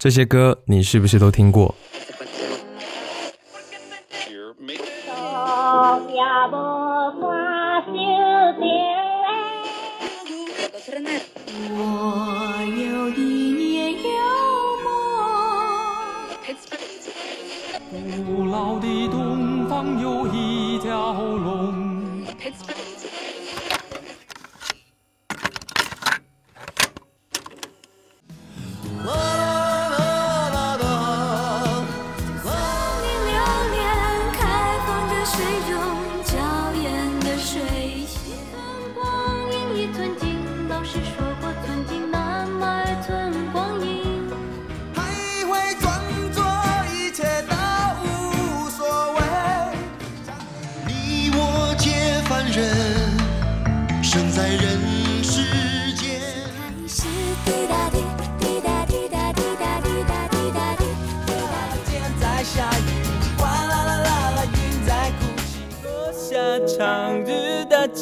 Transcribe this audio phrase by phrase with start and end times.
[0.00, 1.74] 这些歌你是不是都听过？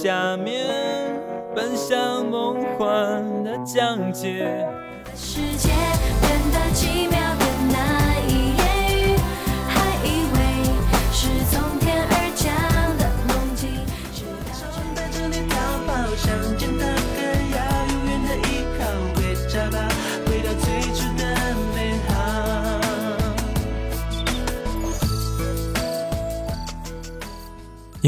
[0.01, 0.65] 下面
[1.57, 4.65] 奔向梦幻的疆界。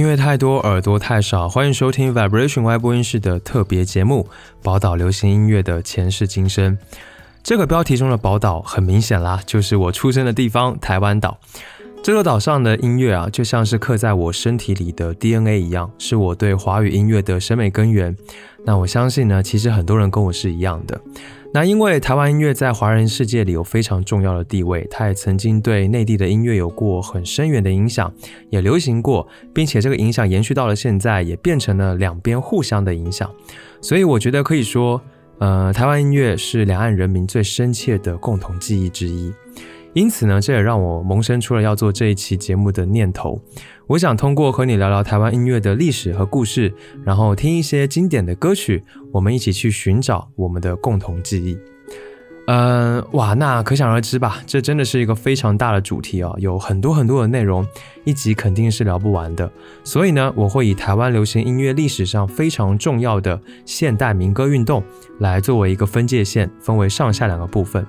[0.01, 1.47] 音乐太多，耳朵太少。
[1.47, 4.27] 欢迎收听 Vibration 外播音室的特别节目
[4.65, 6.75] 《宝岛流行音乐的前世今生》。
[7.43, 11.39] 这个标题中的“宝岛”很明显啦，就是我出生的地方——台湾岛。
[12.03, 18.17] 这座岛上的音乐啊，就像是刻在我身体里的 DNA 一样，是我对华语音乐的审美根源。
[18.65, 20.99] 那我相信呢，其实很多人跟我是一样的。
[21.53, 28.13] 那因为台湾音乐在华人世界里有非常重要的地位，它也曾经对内地的音乐有过很深远的影响，
[28.51, 33.29] 也流行过，并且这个影响延续到了现在，也变成了两边互相的影响。
[33.81, 35.03] 所以我觉得可以说，
[35.39, 39.33] 呃，台湾音乐是两岸人民最深切的共同记忆之一。
[39.93, 43.41] 因此呢，这也让我萌生出了要做这一期节目的念头。
[43.89, 46.73] 我想通过和你聊聊台湾音乐的历史和故事，
[47.05, 51.59] 然后听一些经典的歌曲，我们一起去寻找我们的共同记忆。
[52.47, 57.65] 嗯，哇，那可想而知吧，这真的是一个非常大的主题哦，有很多很多的内容，
[58.05, 59.49] 一集肯定是聊不完的。
[59.85, 64.83] 所以呢，我会以台湾流行音乐历史上非常重要的现代民歌运动
[65.19, 67.87] 来作为一个分界线，分为上下两个部分。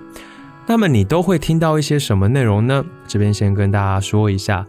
[0.72, 2.82] 那么你都会听到一些什么内容呢？
[3.06, 4.66] 这边先跟大家说一下。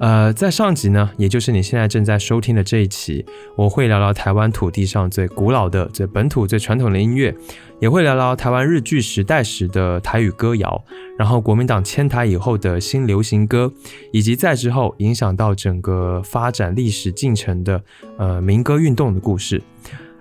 [0.00, 7.32] 呃，在上集呢，也就是你现在正在收听的这一期，我会聊聊台湾土地上最古老的、最本土、最传统的音乐，
[7.80, 10.84] 也会聊聊台湾日据时代时的台语歌谣，
[11.16, 13.72] 然后国民党迁台以后的新流行歌，
[14.12, 17.80] 以及在之后影响到整个发展历史进程的
[18.18, 19.62] 呃民歌运动的故事。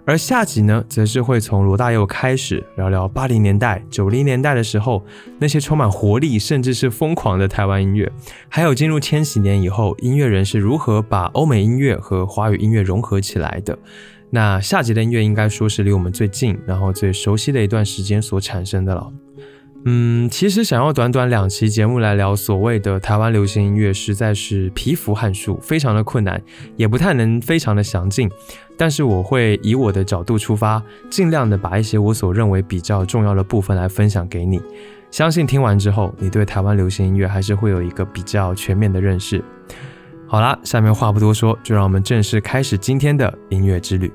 [0.06, 5.02] 而下集呢，则是会从罗大佑开始聊聊八零年代、九零年代的时候
[5.40, 8.12] 那些充满活力甚至是疯狂的台湾音乐，
[8.50, 13.78] 还有进入千禧年以后，音乐人是如何把欧美音乐和华语音乐融合起来的。
[14.30, 19.10] 那下集的音乐应该说是离我们最近，然后最熟悉的一段时间所产生的了。
[19.86, 26.42] 嗯，其实想要短短两期节目来聊所谓的台湾流行音乐，实在是蚍蜉撼树，非常的困难，
[26.78, 28.30] 也不太能非常的详尽。
[28.78, 34.62] 但是我会以我的角度出发，尽量的把一些我所认为比较重要的部分来分享给你。
[35.12, 39.44] 相信听完之后，你对台湾流行音乐还是会有一个比较全面的认识。
[40.26, 44.12] 好啦，下面话不多说，就让我们正式开始今天的音乐之旅。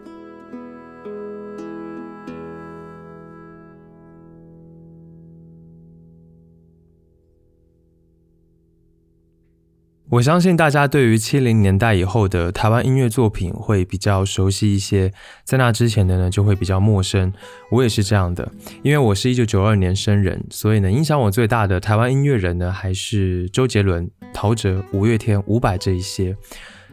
[10.10, 15.12] 我相信大家对于七零年代以后的台湾音乐作品会比较熟悉一些，
[15.44, 17.30] 在那之前的呢就会比较陌生。
[17.70, 18.50] 我也是这样的，
[18.82, 26.34] 因为我是一九九二年生人，所以呢影响我最大的台湾音乐人呢还是周杰伦、陶喆、五月天、伍佰这一些。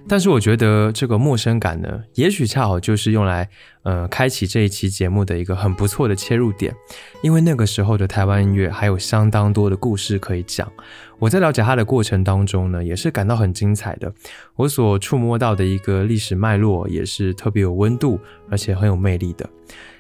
[0.07, 3.49] 但是我觉得这个陌生感呢，也许恰好就是用来，
[3.81, 6.75] 呃，开启这一期节目的一个很不错的切入点，
[7.23, 10.71] 因为那个时候的台湾音乐还有相当多的故事可以讲。
[11.19, 14.13] 我在了解它的过程当中呢，也是感到很精彩的。
[14.55, 18.19] 我所触摸到的一个历史脉络，也是特别有温度，
[18.49, 19.49] 而且很有魅力的。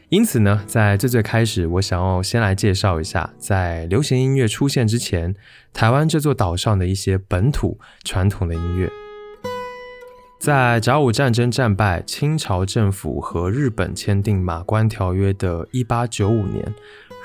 [0.09, 5.33] 因此呢，在最最开始，我想要先来介绍一下，在流行音乐出现之前，
[5.73, 8.91] 台湾这座岛上的一些本土传统的音乐。
[10.37, 16.71] 在甲午战争战败，清朝政府和日本签订《马关条约》的一八九五年，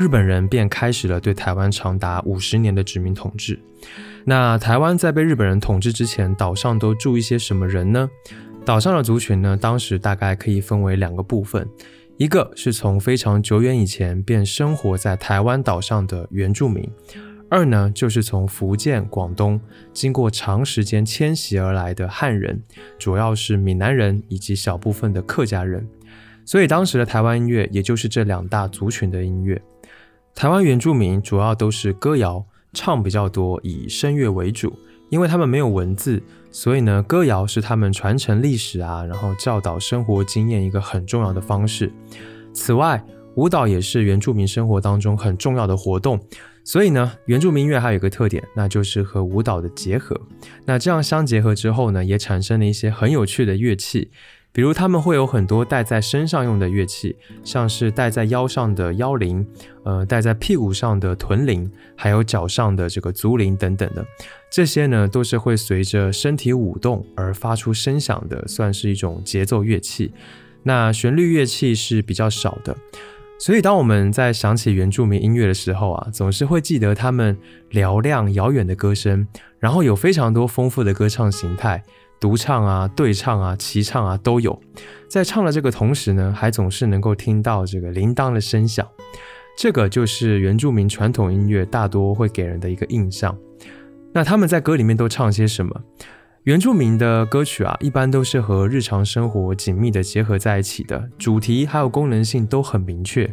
[0.00, 3.61] 日本人便开始了对台湾长达五十年的殖民统治。
[4.25, 8.08] 那台湾在被日本人统治之前，岛上都住一些什么人呢？
[8.64, 11.69] 岛上的族群呢，当时大概可以分为两个部分，
[12.17, 16.91] 一个是从非常久远以前便生活在台湾岛上的原住民，
[17.50, 19.61] 二呢就是从福建、广东
[19.93, 22.58] 经过长时间迁徙而来的汉人，
[22.99, 25.87] 主要是闽南人以及小部分的客家人。
[26.47, 29.61] 所以当时的台湾音乐，也就是这两大族群的音乐。
[30.34, 32.44] 台湾原住民主要都是歌谣。
[32.72, 34.72] 唱比较多，以声乐为主，
[35.08, 36.22] 因为他们没有文字，
[36.52, 41.92] 所以呢，歌谣是他们传承历史啊，然后教导生活经验一个很重要的方式。
[42.54, 43.04] 此外，
[43.34, 46.20] 舞蹈也是原住民生活当中很重要的活动，
[46.62, 50.16] 所以呢，原住民乐还有一个特点，那就是和舞蹈的结合。
[50.64, 54.12] 那这样相结合之后呢，也产生了一些很有趣的乐器。
[54.52, 59.47] 比如他们会有很多戴在身上用的乐器，像是戴在腰上的腰铃，
[59.85, 64.05] 呃，戴在屁股上的臀铃，还有脚上的这个足铃等等的，
[64.50, 70.12] 这些呢都是会随着身体舞动而发出声响的，算是一种节奏乐器。
[70.64, 72.76] 那旋律乐器是比较少的，
[73.38, 77.38] 所以当我们在想起原住民音乐的时候啊，总是会记得他们
[77.70, 79.26] 嘹亮遥远的歌声，
[79.61, 81.82] 然后有非常多丰富的歌唱形态。
[82.20, 84.61] 独唱啊，对唱啊，齐唱啊，都有。
[85.08, 88.87] 在唱的这个同时呢，还总是能够听到这个铃铛的声响。
[89.56, 93.37] 这个就是原住民传统音乐大多会给人的一个印象。
[94.12, 95.82] 那他们在歌里面都唱些什么？
[96.44, 103.31] 原住民的歌曲啊，一般都是和日常生活紧密的结合在一起的，主题还有功能性都很明确。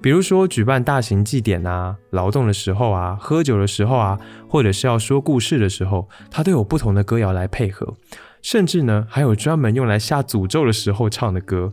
[0.00, 4.18] 比如说举办大型祭典啊，劳动的时候啊，喝酒的时候啊，
[4.48, 7.94] 或者是要说故事的时候，它都有不同的歌谣来配合，
[8.40, 11.72] 甚至呢还有专门用来下诅咒的时候唱的歌。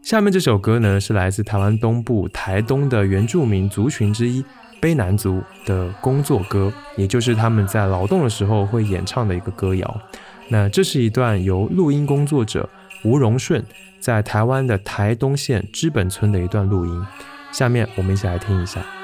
[0.00, 4.42] 下面这首歌呢是来自台湾东部台东的原住民族群之一
[4.80, 10.00] 卑南族的工作歌，也就是他们在劳动的时候会演唱的一个歌谣。
[10.48, 12.68] 那这是一段由录音工作者
[13.04, 13.62] 吴荣顺
[14.00, 17.06] 在台湾的台东县知本村的一段录音。
[17.52, 19.01] 下面我们一起来听一下。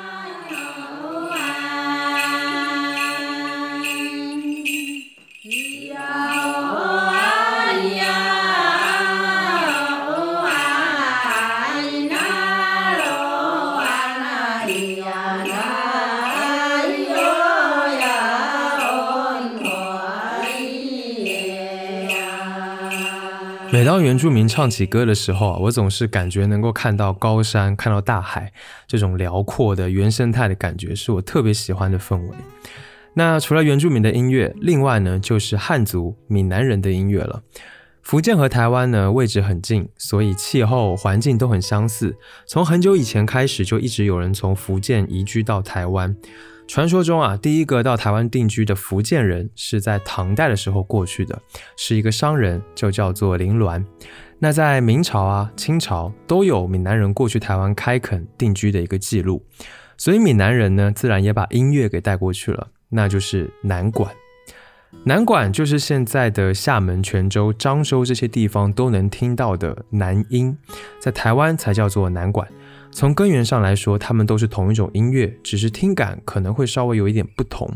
[23.79, 28.53] 每当原住民唱起歌的时候啊，我总是感觉能够看到高山、看到大海，
[28.89, 32.37] 这种辽阔的原生态的感觉是我特别喜欢的氛围。
[33.15, 37.45] 那除了原住民的音乐，另外呢就是汉族、闽南人的音乐了。
[38.03, 42.17] 福建和台湾呢位置很近，所以气候环境都很相似。
[42.49, 46.17] 从很久以前开始，就一直有人从福建移居到台湾。
[46.69, 51.41] 传说中啊，第一个到台湾定居的福建人是在唐代的时候过去的，
[51.79, 53.83] 是一个商人，就叫做林鸾。
[54.39, 59.43] 那在明朝啊、清朝都有闽南人过去台湾开垦定居的一个记录，
[59.97, 64.15] 所以闽南人呢，自然也把音乐给带过去了，那就是南管。
[65.05, 70.57] 南管就是现在的厦门、泉州、漳州这些地方都能听到的南音，
[71.01, 72.47] 在台湾才叫做南管。
[72.91, 77.71] 从根源上来说，他们都是同一种音乐，只是听感可能会稍微有一点不同。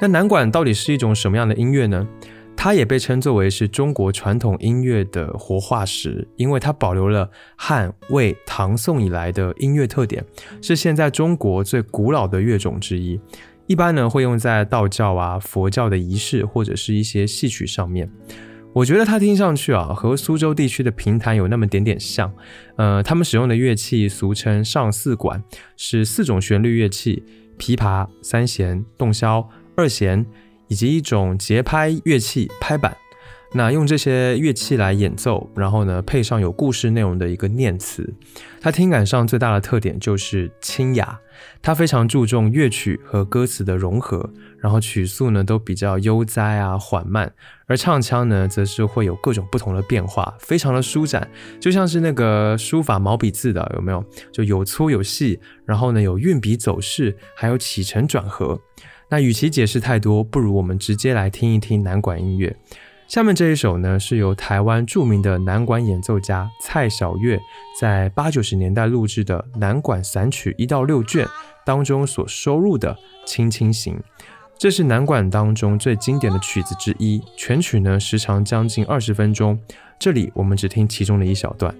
[0.00, 2.06] 那南管到底是一种什么样的音乐呢？
[2.56, 10.22] 它也被称作为是中国传统音乐的活化石，因为它保留了汉、魏、唐、宋以来的音乐特点，
[10.60, 13.18] 是现在中国最古老的乐种之一。
[13.66, 18.10] 一般呢会用在道教啊、佛教的仪式或者是一些戏曲上面。
[18.72, 22.32] 我觉得它听上去啊，和苏州地区的评弹有那么点点像。
[22.76, 25.42] 呃，他们使用的乐器俗称上四管，
[25.76, 27.24] 是四种旋律乐器：
[27.58, 29.44] 琵琶、三弦、洞箫、
[29.76, 30.24] 二弦，
[30.68, 32.96] 以及一种节拍乐器拍板。
[33.52, 38.14] 那用这些乐器来演奏，然后呢，配上有故事内容的一个念词，
[38.60, 41.18] 它听感上最大的特点就是清雅。
[41.62, 47.32] 它非常注重乐曲和歌词的融合，然后曲速呢都比较悠哉啊缓慢，
[47.66, 51.28] 而唱腔呢则是会有各种不同的变化，非常的舒展，
[51.58, 54.04] 就像是那个书法毛笔字的，有没有？
[54.30, 58.60] 就有粗有细，然后呢有运笔走势，还有起承转合。
[59.08, 62.54] 那与其解释太多，不如我们直接来听一听南管音乐。
[63.10, 67.40] 下面这一首呢，是由台湾著名的南管演奏家蔡小月
[67.76, 71.26] 在八九十年代录制的《南管散曲一到六卷》
[71.66, 72.94] 当中所收录的
[73.26, 73.96] 《青青行》，
[74.56, 79.58] 这是南管当中最经典的曲子之一，全曲呢时长将近二十分钟，
[79.98, 81.74] 这里我们只听其中的一小段。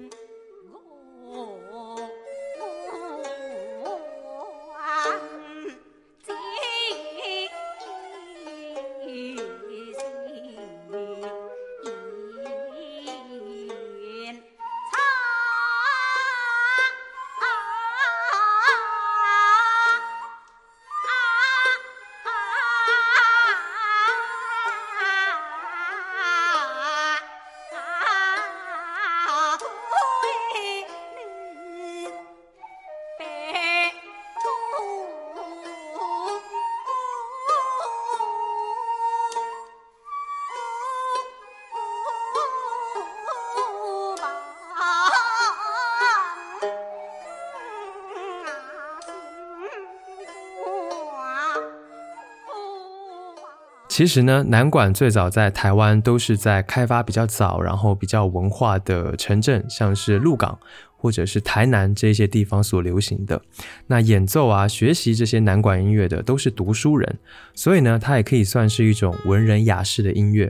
[53.91, 60.57] 其实呢，南管最早在台湾都是在开发比较早，然后比较文化的城镇，像是鹿港
[60.95, 63.41] 或者是台南这些地方所流行的。
[63.87, 67.19] 那演奏啊、学习这些南管音乐的都是读书人，
[67.53, 70.49] 所以呢，它也可以算是一种文人雅士的音乐。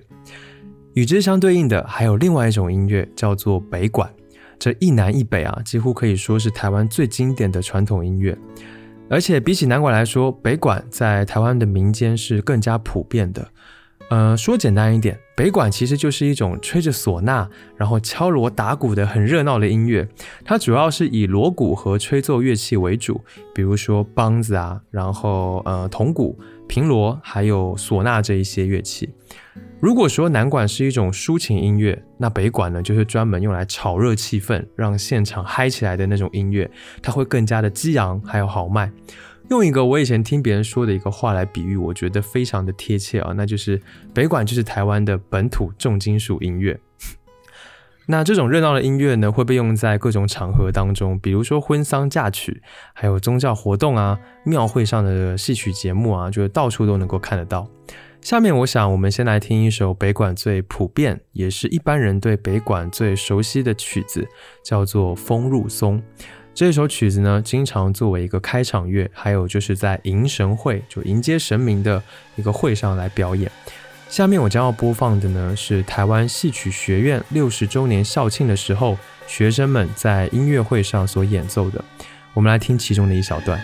[0.94, 4.08] 与之相对应的，还有另外一种音乐，叫做北管。
[4.60, 8.38] 这一南一北啊，几乎可以说是台湾最经典的传统音乐。
[9.10, 13.48] 而且比起南管来说，北管在台湾的民间是更加普遍的。
[14.12, 20.06] 呃，说简单一点，北管其实就是一种吹着唢呐，然后敲锣打鼓的很热闹的音乐。
[20.44, 23.22] 它主要是以锣鼓和吹奏乐器为主，
[23.56, 26.38] 比如说梆子啊，然后呃铜鼓、
[26.68, 29.10] 平锣，还有唢呐这一些乐器。
[29.80, 36.70] 如果说南管是一种抒情音乐，那北管呢就是专门用来炒热气氛、让现场嗨起来的那种音乐，
[37.02, 38.92] 它会更加的激昂还有豪迈。
[39.50, 43.82] 用一个我以前听别人说的一个话来比喻，我觉得非常的贴切啊，那就是
[44.14, 46.80] 北管就是台湾的本土重金属音乐。
[48.08, 52.62] 那这种热闹的音乐呢，会被用在各种场合当中，比如说婚丧嫁娶，
[52.94, 57.68] 还有宗教活动啊、庙会上的戏曲节目啊，就是到处都能够看得到。
[58.22, 64.28] 下面我想，我们先来听一首北管最普遍，也是一般人对北管最熟悉的曲子，
[64.64, 66.00] 叫做《风入松》。
[66.54, 72.02] 这首曲子呢，经常作为一个开场乐，还有就是在迎神会，就迎接神明的
[72.36, 73.52] 一个会上来表演。
[74.10, 81.84] 下面我将要播放的呢，是台湾戏曲学院六十周年校庆的时候，学生们在音乐会上所演奏的。
[82.34, 83.60] 我们来听其中的一小段。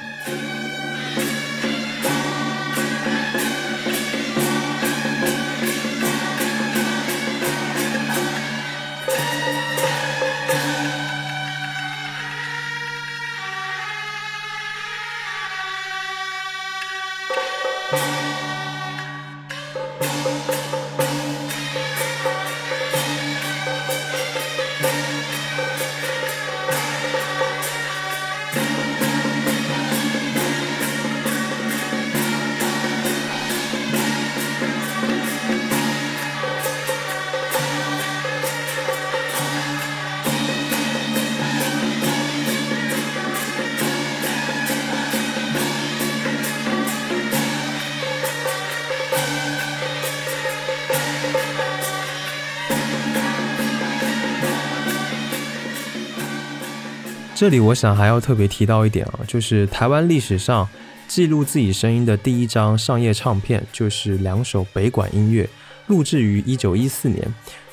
[57.47, 60.67] 这里我想还要特别提到一点啊，就是台湾历史上
[61.07, 65.47] 记录自己声音的第一张上业唱片，就是两首北管音乐，
[65.85, 67.25] 录制于一九一四年。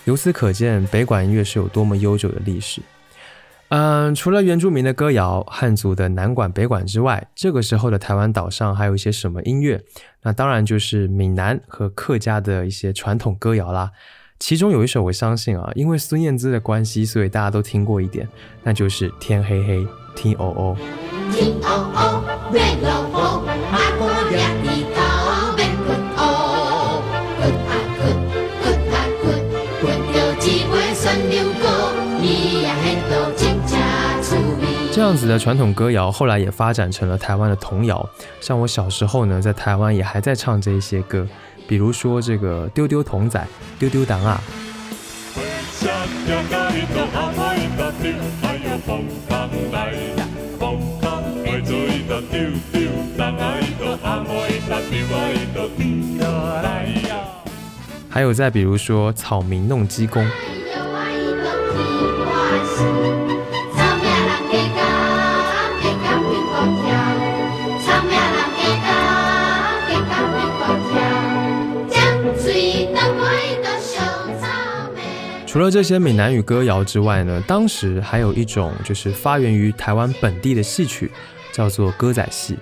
[0.04, 2.80] 由此可见，北管音乐是有多么悠久的历史。
[3.70, 9.82] 嗯，除了原住民的歌谣、汉族的南管、北管之外，这个时候的台湾岛上还有一些什么音乐？
[10.22, 13.90] 那当然就是闽南和客家的一些传统歌谣啦。
[14.46, 18.28] 其中有一首，我相信啊，因为孙燕姿的关系，所以大家都听过一点，
[18.62, 20.76] 那就是《天黑黑，听哦哦》。
[34.92, 38.06] 这样子的传统歌谣，后来也发展成了台湾的童谣。
[38.42, 41.26] 像我小时候呢，在台湾也还在唱这一些歌。
[41.66, 43.46] 比如说这个丢丢童仔，
[43.78, 44.40] 丢丢党啊。
[58.08, 60.24] 还有再比如说草民弄鸡公。
[75.54, 81.08] 除了这些闽南语歌谣之外呢，当时还有一种就是发源于台湾本地的戏曲，
[81.52, 82.56] 叫做歌仔戏。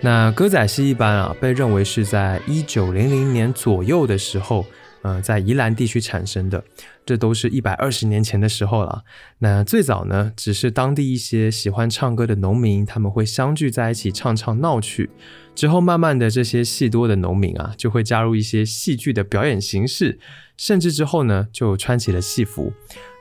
[0.00, 4.64] 那歌仔戏一般啊，被认为是在一九零零年左右的时候，
[5.02, 6.62] 呃，在宜兰地区产生的。
[7.04, 9.02] 这都是一百二十年前的时候了。
[9.40, 15.10] 那最早呢，只是当地一些喜欢唱歌的农民，他们会相聚在一起唱唱闹曲。
[15.56, 20.20] 之后慢慢的，这些戏多的农民啊，就会加入一些戏剧的表演形式。
[20.58, 22.70] 甚至之后呢，就穿起了戏服，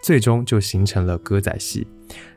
[0.04, 1.88] 最终就形成了歌仔戏。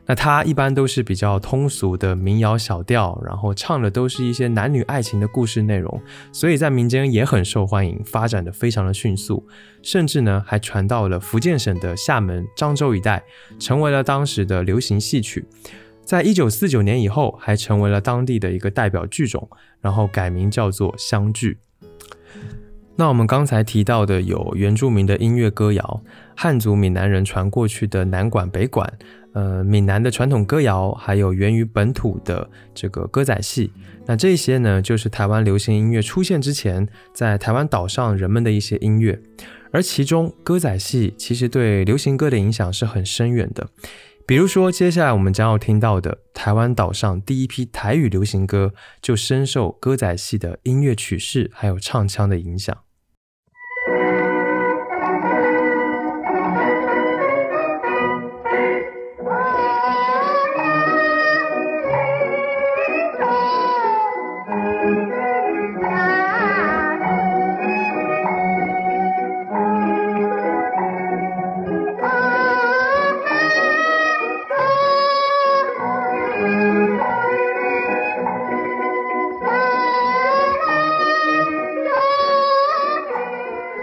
[0.05, 9.47] 那它一般都是比较通俗的民谣小调，然后唱的都是一些男女爱情的故事内容，所以在民间也很受欢迎，发展的非常的迅速，
[9.81, 13.23] 甚至呢还传到了福建省的厦门、漳州一带，
[13.59, 15.45] 成为了当时的流行戏曲。
[16.03, 21.59] 在一九四九年以后，还成为了当地的一个代表剧种，然后改名叫做湘剧。
[23.01, 26.03] 那我们刚才提到的有原住民的音乐歌谣，
[26.37, 28.93] 汉族闽南人传过去的南管北管，
[29.33, 33.73] 呃，闽南的传统歌谣，还有源于本土的这个歌仔戏。
[34.05, 39.19] 那这些呢，就是台湾流行音乐出现之前，在台湾岛上人们的一些音乐。
[39.71, 43.67] 而其中歌仔戏其实对流行歌的影响是很深远的。
[44.27, 52.77] 比如说，接下来我们将要听到的台湾岛上第一批台语流行歌，就深受歌仔戏的音乐曲式还有唱腔的影响。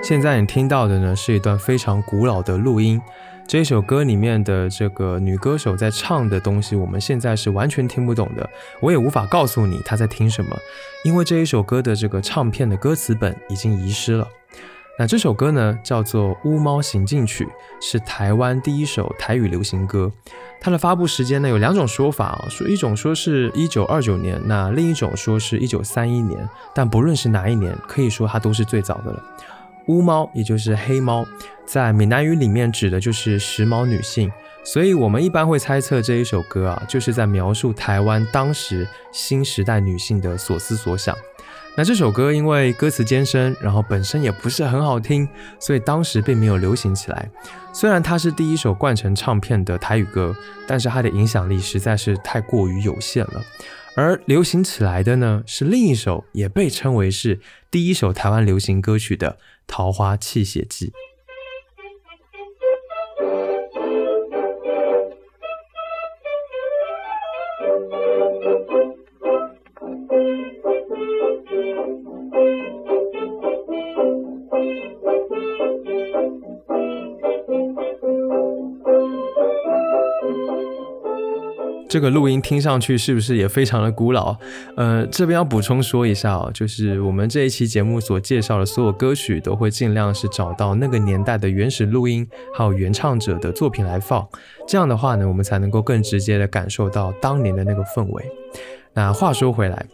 [0.08, 2.98] 现在你听到的呢，是一段非常古老的录音。
[3.46, 8.48] 这首歌里面的这个女歌手在唱的东西，我们现在是完全听不懂的。
[8.80, 10.56] 我也无法告诉你她在听什么，
[11.04, 14.26] 因为这一首歌的这个唱片的歌词本已经遗失了。
[14.98, 17.44] 那这首歌呢，叫做《乌猫行进曲》，
[17.78, 20.10] 是台湾第一首台语流行歌。
[20.58, 26.48] 它的发布时间呢，有两种说法啊，说一种说是一九二九年，那另一种说是一九三一年。
[26.74, 29.22] 但不论是哪一年，可以说它都是最早的了。
[29.88, 31.26] 乌猫，也就是黑猫，
[31.66, 34.30] 在闽南语里面指的就是时髦女性，
[34.64, 41.16] 所以我们一般会猜测这一首歌啊，就是在描述台湾当时新时代女性的所思所想。
[41.76, 45.28] 那这首歌因为歌词艰深，然后本身也不是很好听，
[45.60, 47.30] 所以当时并没有流行起来。
[47.72, 50.34] 虽然它是第一首冠成唱片的台语歌，
[50.66, 53.42] 但是它的影响力实在是太过于有限了。
[53.96, 59.38] 而流行起来的呢，是另一首也被称为是第一首台湾流行歌曲的。
[59.70, 60.86] 《桃花泣血记》。
[81.88, 84.36] 这个录音听上去是不是也非常的古老？
[84.76, 94.28] 呃，这边要补充说一下哦，就是我们这一期节目所介绍的所有歌曲，都会尽量是找到那个年代的原始录音，还有原唱者的作品来放。
[94.66, 98.24] 这样的话呢，我们才能够更直接的感受到当年的那个氛围。
[98.92, 99.86] 那话说回来，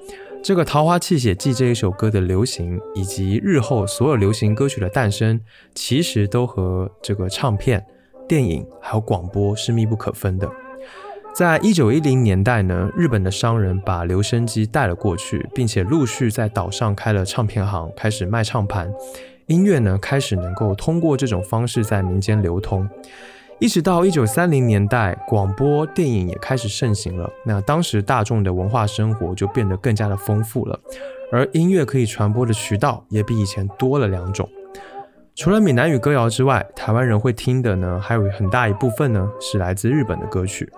[0.43, 5.41] 这个《桃花泣血记》这一首歌的流行，以及日后所有流行歌曲的诞生，
[5.77, 7.87] 其实都和这个唱片、
[8.27, 10.51] 电影还有广播是密不可分的。
[11.35, 18.89] 在一九一零年代呢，日本的商人把留声机带了过去，并且陆续在岛上开了唱片行，开始卖唱盘。
[19.47, 22.89] 音乐呢，开始能够通过这种方式在民间流通。
[23.59, 27.29] 一直到一九三零年代，广播电影也开始盛行了。
[27.45, 30.79] 那当时大众的文化生活就变得更加的丰富了，
[31.33, 34.49] 而音乐可以传播的渠道也比以前多了两种。
[35.35, 40.73] 除了闽南语歌谣之外，台湾人会听的呢，还有很大一部分呢是来自日本的歌曲。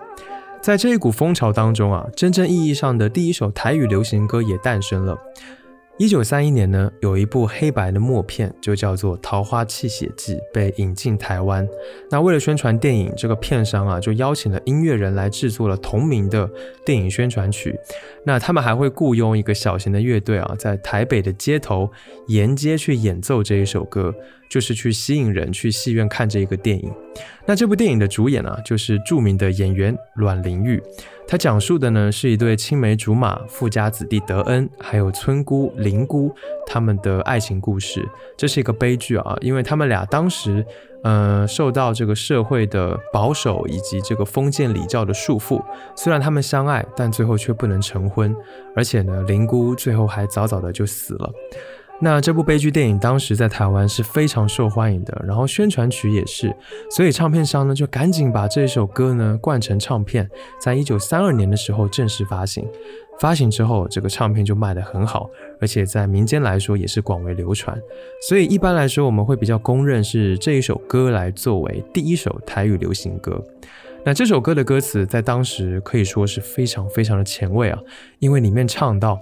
[0.61, 5.17] 在这一股风潮当中啊，真正意义上的第一首台语流行歌也诞生了。
[5.99, 11.67] 一九三一年呢，有一部黑白的默片，就叫做《桃花泣血记》，被引进台湾。
[12.11, 16.47] 那为了宣传电影，这个片商啊，就邀请了音乐人来制作了同名的
[16.85, 17.75] 电影宣传曲。
[18.23, 21.89] 那他们还会雇佣一个小型的乐队啊，在台北的街头
[22.27, 24.13] 沿街去演奏这一首歌，
[24.51, 26.93] 就是去吸引人去戏院看这一个电影。
[27.47, 30.79] 那这部电影的主演啊，就是著名的演员阮玲玉。
[31.27, 36.33] 他讲述的呢是一对青梅竹马、富家子弟德恩，还有村姑林姑
[36.65, 38.07] 他们的爱情故事。
[38.37, 40.65] 这是一个悲剧啊，因为他们俩当时，
[41.03, 45.61] 呃，受到这个社会的保守以及这个封建礼教的束缚。
[45.97, 48.33] 虽然他们相爱，但最后却不能成婚，
[48.73, 51.29] 而且呢，林姑最后还早早的就死了。
[51.99, 56.55] 那这部悲剧电影当时在台湾是非常受欢迎的，然后宣传曲也是，
[56.91, 60.29] 所以唱片商呢就赶紧把这首歌呢灌成唱片，
[60.59, 62.67] 在一九三二年的时候正式发行。
[63.19, 65.27] 发行之后，这个唱片就卖得很好，
[65.59, 67.75] 而且在民间来说也是广为流传。
[68.29, 73.43] 所以一般来说，我们会比较公认是这一首歌来作为第一首台语流行歌。
[74.05, 77.79] 那这首歌的歌词在当时可以说是非常非常的前卫啊，
[78.19, 79.19] 因为里面唱到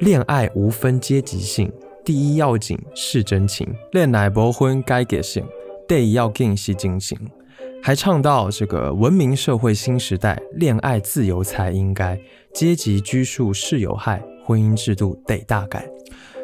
[0.00, 1.72] 恋爱无分阶级性。
[2.04, 5.44] 第一要紧是真情，恋爱不婚该给性，
[5.86, 7.16] 第一要紧是真情。
[7.80, 12.18] 还唱到这个文明社会新时代，恋爱自由才应该，
[12.52, 15.88] 阶级拘束是有害，婚姻制度得大改。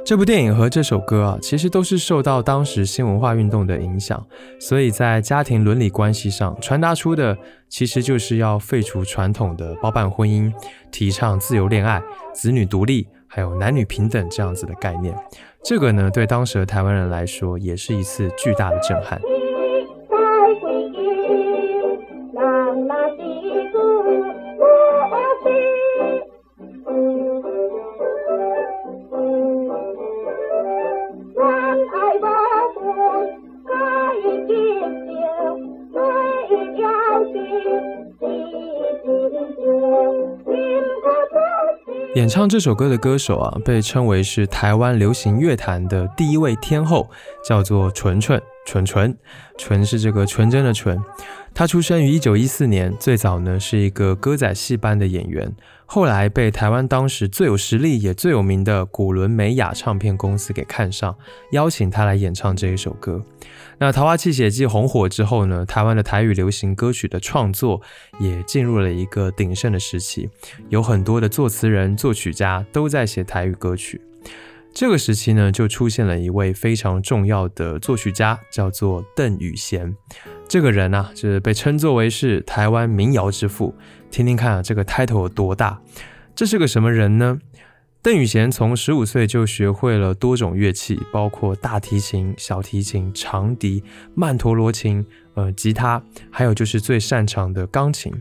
[0.05, 4.25] 这部电影和这首歌啊，其实都是受到当时新文化运动的影响，
[4.61, 7.37] 所以在家庭伦理关系上传达出的，
[7.69, 10.53] 其实就是要废除传统的包办婚姻，
[10.93, 12.01] 提倡自由恋爱、
[12.33, 15.15] 子女独立，还有男女平等这样子的概念。
[15.63, 19.21] 这个呢，对当时的台湾人来说，也是一次巨大的震撼。
[42.19, 47.09] 演唱这首歌的歌手啊，被称为是台湾流行乐坛的第一位天后，
[47.49, 49.17] 叫做纯纯纯纯
[49.57, 51.03] 纯是这个纯真的纯。
[51.55, 55.51] 他出生于一九一四年，最早呢是一个歌仔戏班的演员。
[55.87, 61.17] 后来被台湾当时最有实力也最有名的古伦美雅唱片公司给看上，
[61.53, 63.25] 邀请他来演唱这一首歌。
[63.79, 67.81] 那《桃花泣血记》红火之后呢，台湾的台语流行歌曲的创作
[68.21, 70.29] 也进入了一个鼎盛的时期，
[70.69, 74.03] 有很多的作词人、作曲家都在写台语歌曲。
[74.73, 79.95] 这个时期呢，就出现了一位非常重要的作曲家，叫做邓雨贤。
[80.47, 83.75] 这个人呢，就是被称作为是台湾民谣之父。
[84.11, 85.81] 听听看啊，这个 title 有多大？
[86.35, 87.39] 这是个什么人呢？
[88.01, 93.83] 邓雨贤从十五岁就学会了多种乐器，包括大提琴、小提琴、长笛、
[94.15, 95.05] 曼陀罗琴、
[95.35, 96.01] 呃吉他，
[96.31, 98.13] 还有就是最擅长的钢琴。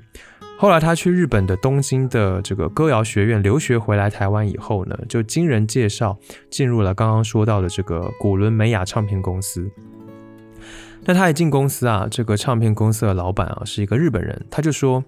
[0.58, 6.17] 后来他去日本的东京的这个歌谣学院留学，回来台湾以后呢，就经人介绍
[6.50, 9.70] 进入了刚刚说到的这个古伦美雅唱片公司。
[11.06, 15.04] 那他一进公司啊，这个唱片公司的老板啊是一个日本人，他就说。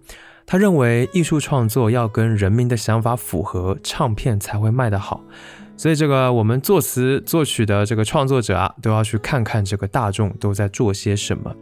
[0.51, 5.23] 他认为艺术创作要跟人民的想法符合，唱片才会卖得好。
[5.77, 11.55] 所以这个我们作词作曲的这个创作者啊，都要去看看这个大众都在做些什么。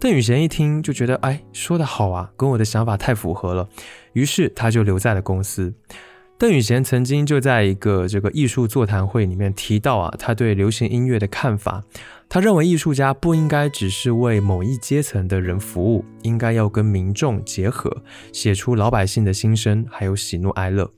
[0.00, 3.68] 邓雨贤一听就觉得，哎，说得好啊，跟我的想法太符合了。
[4.14, 5.74] 于是他就留在了公司。
[6.38, 11.84] 邓雨贤曾经就在一个这个艺术座谈会里面提到啊，他对流行音乐的看法。
[12.30, 20.90] 他认为艺术家不应该只是为某一阶层的人服务，应该要跟民众结合，写出老百姓的心声，还有喜怒哀乐。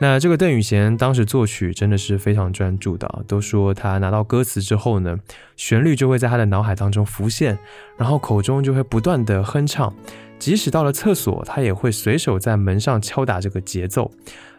[0.00, 5.18] 那这个邓宇贤当时作曲真的是非常专注的，都说他拿到歌词之后呢，
[5.56, 7.58] 旋律就会在他的脑海当中浮现，
[7.96, 9.92] 然后口中就会不断的哼唱，
[10.38, 14.10] 即使到了厕所，他也会随手在门上敲打这个节奏。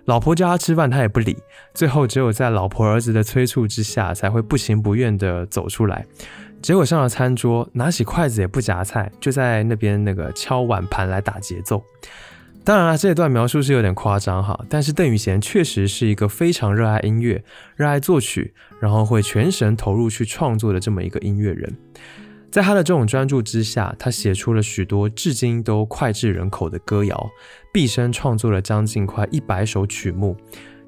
[0.06, 1.38] 老婆叫他吃饭，他也不理。
[1.74, 6.06] 最后只有在老婆儿子的催促之下，才会不情不愿地走出来。
[6.62, 11.82] 结果上了餐桌，拿起筷子也不夹菜，就在那边那个敲碗盘来打节奏。
[12.70, 17.44] 当然了，这段描述是有点夸张哈，但是邓雨贤确实是一个非常热爱音乐、
[17.76, 21.76] 热爱作曲，然后会全神投入去创作的这么一个音乐人。
[22.52, 27.28] 在他的这种专注之下，他写出了许多至今都脍炙人口的歌谣，
[27.74, 30.38] 毕生创作了将近快一百首曲目，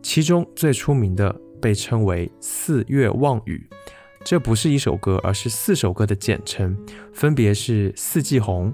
[0.03, 3.67] 其中最出名的被称为《四月望雨》，
[4.23, 6.77] 这不是一首歌，而是四首歌的简称，
[7.11, 8.67] 分别是《四季红》《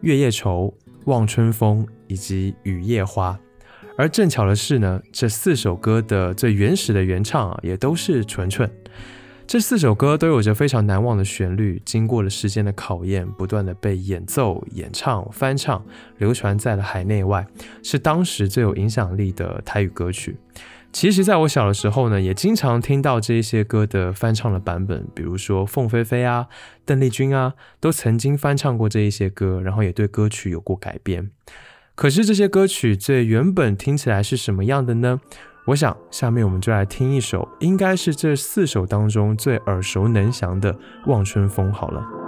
[0.00, 3.32] 月夜愁》《望春风》以及《雨夜花》。
[3.98, 8.70] 而正巧的是呢，这四首歌的最原始的原唱啊，也都是纯纯。
[9.46, 15.86] 这四首歌都有着非常难忘的旋律，经过了时间的考验，不断的被演奏、演唱、翻唱，
[16.18, 17.46] 流传在了海内外，
[17.82, 20.36] 是当时最有影响力的台语歌曲。
[20.92, 26.48] 其实，在我小的时候呢，也经常听到这些歌的翻唱的版本，比如说凤飞飞啊、
[26.84, 31.30] 邓丽君啊，都曾经翻唱过这一些歌，然后也对歌曲有过改编。
[31.96, 35.18] 可是这些歌曲最原本听起来是什么样的呢？
[35.64, 40.74] 我想，下面我们就来听一首，应该是这四首当中最耳熟能详的
[41.06, 42.25] 《望春风》好了。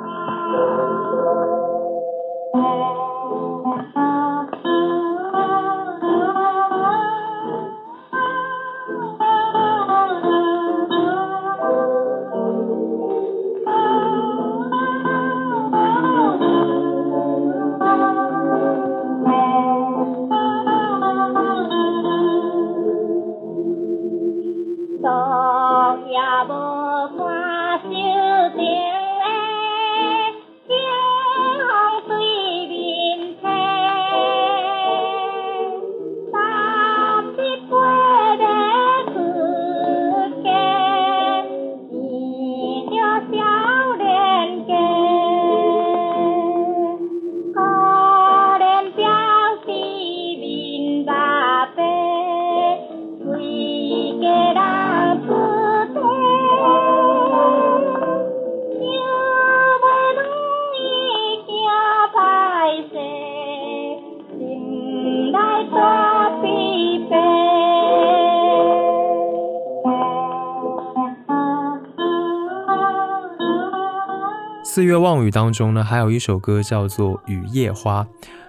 [75.19, 78.05] 四月望雨当中呢，还有一首歌叫做《雨夜花》。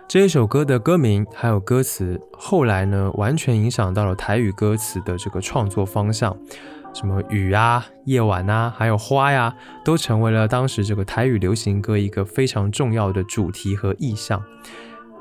[0.07, 6.37] 这一首歌的歌名还有歌词，后来呢，完全影响到了台语歌词的这个创作方向。
[6.93, 14.39] 什么雨啊、夜晚啊，还有花呀，都成为了当时这个台语流行歌一个非常重要的主题和意象。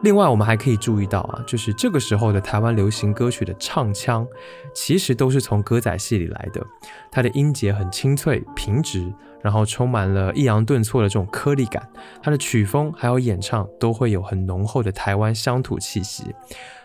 [0.03, 4.25] 另外，我们还可以注意到啊，就是这个时候的台湾流行歌曲的唱腔，
[4.73, 6.65] 其实都是从歌仔戏里来的。
[7.11, 11.83] 它的音节很清脆平直，然后充满了抑扬顿挫的这种颗粒感。
[12.23, 16.33] 它的曲风还有演唱都会有很浓厚的台湾乡土气息。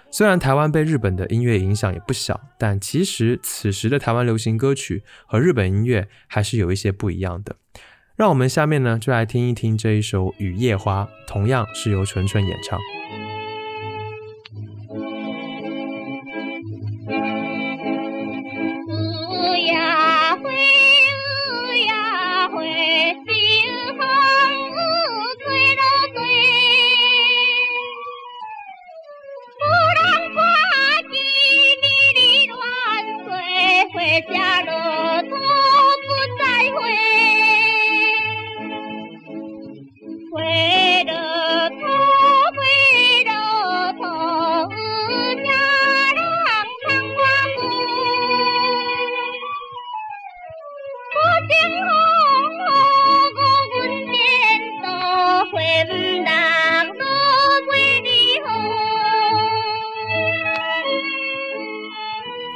[0.10, 7.58] 虽然台湾被日本的音乐影响也不小，但其实此时的台湾流行歌曲和日本音乐还是有一些不一样的。
[8.16, 12.80] 让我们下面呢就来听一听这一首《雨夜花》，同样是由纯纯演唱。
[34.22, 35.38] 下了都不
[36.38, 37.13] 再回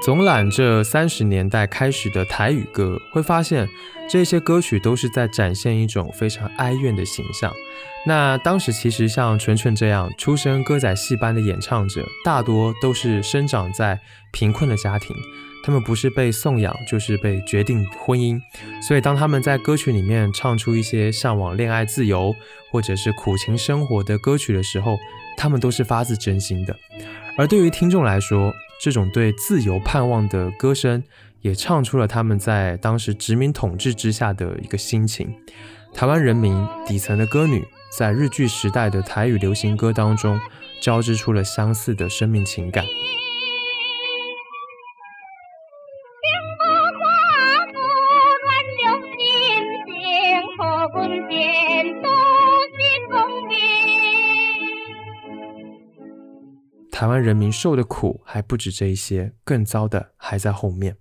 [0.07, 3.67] 总览这三十年代开始的台语歌，会发现
[4.09, 7.51] 这些歌曲都是在展现一种非常哀怨的形象。
[8.05, 13.99] 那当时其实像纯纯这样出身歌仔戏班的演唱者，大多都是生长在
[14.31, 15.13] 贫困的家庭，
[15.61, 18.39] 他们不是被送养，就是被决定婚姻。
[18.81, 22.33] 所以当他们在歌曲里面唱出一些向往恋爱自由，
[22.71, 24.97] 或者是苦情生活的歌曲的时候，
[25.35, 26.73] 他们都是发自真心的。
[27.37, 31.03] 而对于听众来说，这种对自由盼望的歌声，
[31.41, 35.33] 也唱出了他们在当时殖民统治之下的一个心情。
[35.93, 37.63] 台湾人民底层的歌女，
[37.95, 40.39] 在日据时代的台语流行歌当中，
[40.81, 42.83] 交织出了相似的生命情感。
[56.97, 60.97] 台湾人民受的苦还不止这一些，更糟的还在后面。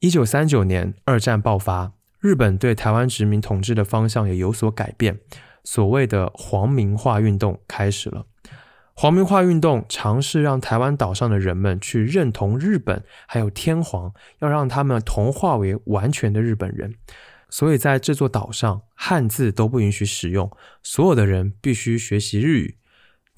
[0.00, 5.18] 一九三九年，二战爆发，日本对台湾殖民统治的方向也有所改变，
[5.64, 8.26] 所谓的皇民化运动开始了。
[8.92, 16.94] 皇民化运动尝试让台湾岛上的人们去认同日本，还有天皇，要让他们同化为完全的日本人。
[17.48, 22.76] 所以在这座岛上，汉字都不允许使用，所有的人必须学习日语。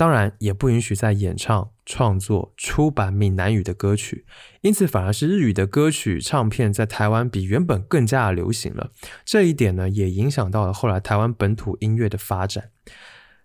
[0.00, 4.24] 当然也不允许再演唱、创作、出版闽南语的歌曲，
[4.62, 8.92] 因此反而是日语的歌曲唱片在台湾比原本更加的流行了。
[9.26, 12.70] 这一点呢，也影响到了后来台湾本土音乐的发展。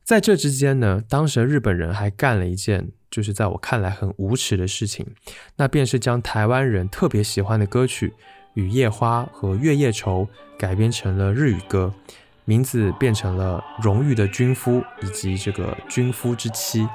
[0.06, 5.06] 在这之间呢，当时的日本人还干了一件，就是在我看来很无耻的事情，
[5.58, 8.08] 那便是将台湾人特别喜欢的歌曲
[8.54, 10.24] 《雨夜花》和《月夜愁》
[10.58, 11.94] 改编成了日语歌。
[12.46, 16.88] 名字变成了荣誉的军夫以及这个军夫之妻。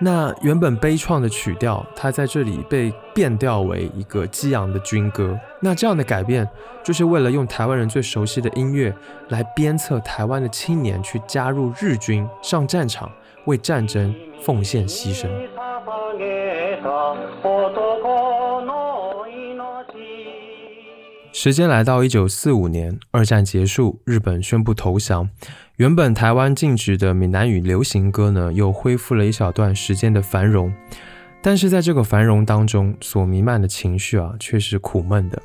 [0.00, 5.36] 那原本悲怆的曲调，它在这里被变调为一个激昂的军歌。
[5.60, 6.48] 那这样的改变，
[6.84, 8.94] 就是为了用台湾人最熟悉的音乐
[9.30, 13.10] 来鞭策台湾的青年去加入日军，上战场
[13.46, 15.28] 为战争奉献牺牲。
[21.40, 25.30] 时间来到一九四五年，二战结束，日本宣布投降。
[25.76, 30.74] 原本台湾禁止的闽南语流行歌呢，又恢复了一小段时间的繁荣。
[31.40, 35.40] 但是在这个繁荣当中，所弥漫的情绪啊，却是苦闷的。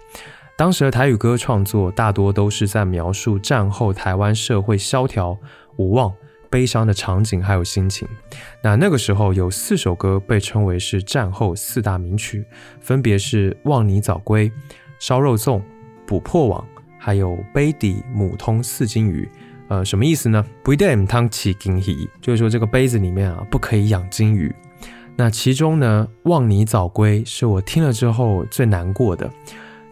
[0.57, 5.37] 当时的台语歌创作大多都是在描述战后台湾社会萧条、
[5.75, 6.11] 无望、
[6.49, 8.07] 悲伤的场景还有心情。
[8.63, 12.43] 那那个时候有四首歌被称为是战后四大名曲，
[12.81, 14.49] 分别是《望你早归》、
[14.97, 15.59] 《烧肉粽》。
[16.05, 16.65] 捕破网，
[16.99, 19.29] 还有杯底母通四金鱼，
[19.67, 20.45] 呃，什么意思呢？
[20.63, 24.53] 不对，汤起金鱼，就是说这个杯子里面啊不可以养金鱼。
[25.15, 29.29] 那其中呢，望你早归是我听了之后最难过的。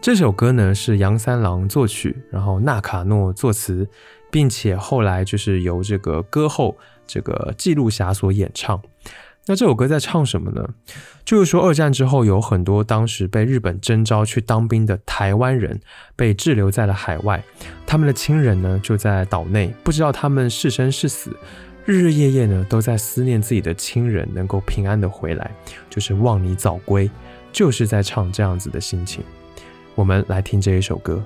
[0.00, 3.88] 这首歌呢是杨三郎作曲，然后纳卡诺作词，
[4.32, 8.82] 并且后来就是由这个歌后这个记录侠所演唱。
[9.46, 10.68] 那这首歌在唱什么呢？
[11.24, 15.80] 就是说，二战之后有很多当时被日本征召去当兵的台湾人
[16.16, 17.42] 被滞留在了海外，
[17.86, 21.34] 他们的亲人呢就在岛内，不知道他们是生是死，
[21.84, 25.50] 日日夜夜呢都在思念自己的亲人能够平安的回来，
[25.88, 27.08] 就是望你早归，
[27.52, 29.22] 就是在唱这样子的心情。
[29.94, 31.22] 我们来听这一首歌。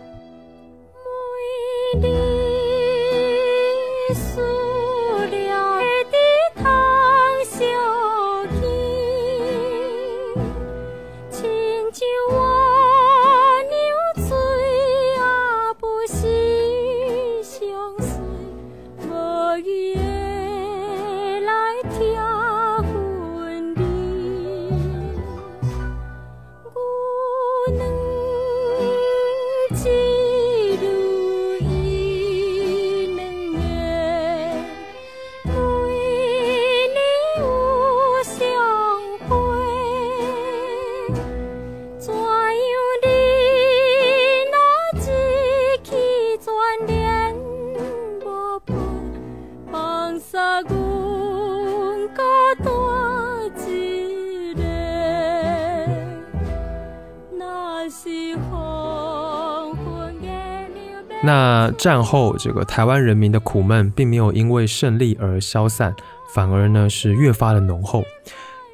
[61.73, 65.95] 战后，这个台湾人民的苦闷并没有因为胜利而消散，
[66.33, 68.05] 反而呢是越发的浓厚。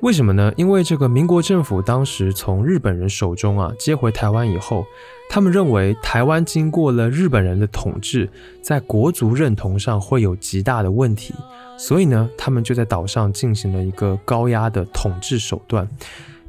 [0.00, 0.52] 为什么呢？
[0.56, 4.84] 因为这个民国政府当时从日本人手中啊接回台湾以后，
[5.30, 8.28] 他们认为台湾经过了日本人的统治，
[8.60, 11.32] 在国族认同上会有极大的问题，
[11.78, 15.88] 所以呢，他们就在岛上进行了一个高压的统治手段。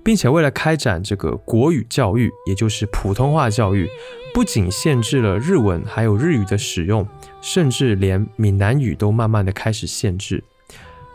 [0.04, 3.90] 并且为了开展这个国语教育，也就是普通话教育，
[4.34, 7.08] 不仅限制了日文，还有日语的使用，
[7.42, 10.44] 甚至连闽南语都慢慢的开始限制。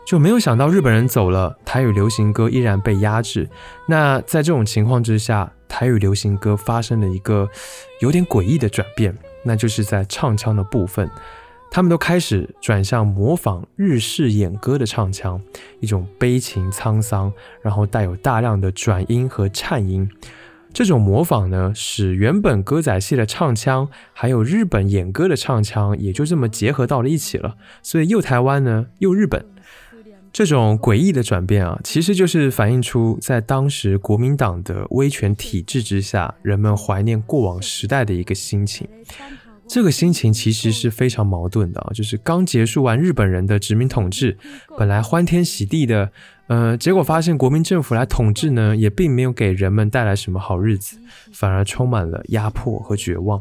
[0.05, 3.47] 就没有想到日本人走了，台语流行歌依然被压制。
[3.87, 7.47] 那在这种情况之下，台语流行歌发生了一个
[8.01, 11.07] 有点诡异的转变，那就是在唱腔的部分。
[11.71, 15.39] 他们都开始转向模仿日式演歌的唱腔，
[15.79, 20.09] 一种悲情沧桑，然后带有大量的转音和颤音。
[20.71, 27.55] 这种模仿呢，使原本歌仔戏的唱腔，还有日本演歌的唱腔，也就这么结合到了一起了。
[27.81, 29.43] 所以又台湾呢，又日本，
[30.31, 38.87] 这种诡异的转变啊，其实就是反映出在当时国民党的威权体制之下，人们怀念过往时代的一个心情。
[39.69, 44.35] 这个心情其实是非常矛盾的啊，就是刚结束完日本人的殖民统治，
[44.77, 46.11] 本来欢天喜地的，
[46.47, 50.97] 呃，结果发现国民政府来统治呢，也并没有给人们带来什么好日子，
[51.31, 53.39] 反而充满了压迫和绝望。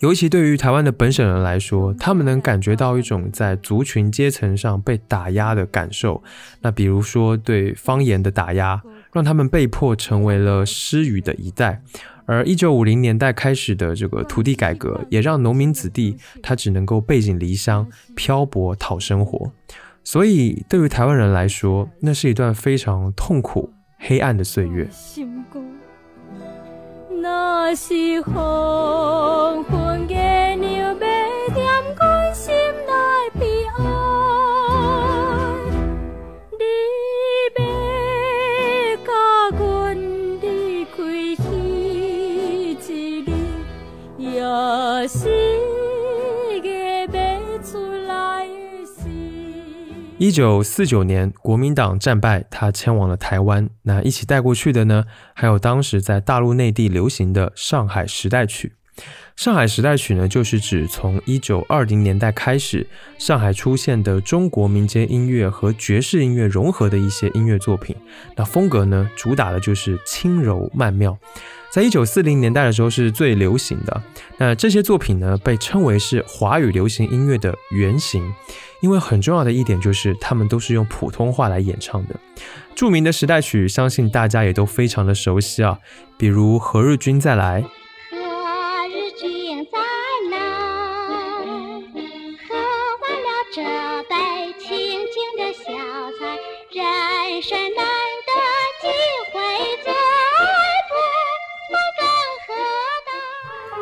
[0.00, 6.20] 尤其对于台湾的本省人来说，他们能感觉到一种在族群阶层上被打压的感受。
[6.60, 11.80] 那比如说对方言的打压，让他们被迫成为了失语的一代。
[12.26, 19.52] 而一九五零年代开始的这个土地改革，也让农民子弟他只能够背井离乡、漂泊讨生活。
[20.04, 24.88] 所以，对于台湾人来说，那是一段非常痛苦、黑暗的岁月。
[27.22, 27.94] 那是
[50.18, 53.68] 一九四九年，国民党战败，他迁往了台湾。
[53.82, 58.74] 那一起带过去的呢，还有当时在大陆内地流行的上海时代曲。
[59.34, 62.86] 上海时代曲呢，就是指从一九二零年代开始，
[63.18, 67.96] 上海出现的中国民间音乐和爵士音乐融合的一些音乐作品。
[68.36, 71.18] 那风格呢，主打的就是轻柔曼妙。
[71.72, 74.02] 在一九四零年代的时候是最流行的。
[74.36, 78.30] 那这些作品呢，被称为是华语流行音乐的原型，
[78.82, 82.14] 因为很重要的一点就是他们都是用普通话来演唱的。
[82.74, 85.78] 著名的时代曲，相信大家也都非常的熟悉啊，
[86.18, 87.62] 比如《何日君再来》。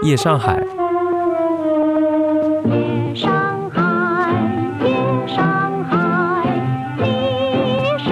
[0.02, 0.56] 夜上海。
[2.64, 4.32] 夜上海，
[4.82, 4.94] 夜
[5.26, 6.46] 上海，
[6.96, 7.04] 你
[7.98, 8.08] 是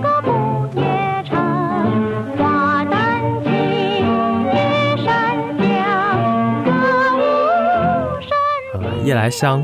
[0.00, 1.36] 个不夜城。
[2.38, 2.94] 华灯
[3.44, 3.50] 起，
[4.46, 4.56] 夜
[5.04, 5.06] 山
[5.58, 5.64] 响，
[6.64, 6.70] 歌
[7.18, 7.20] 舞
[8.22, 9.04] 山。
[9.04, 9.62] 夜来香。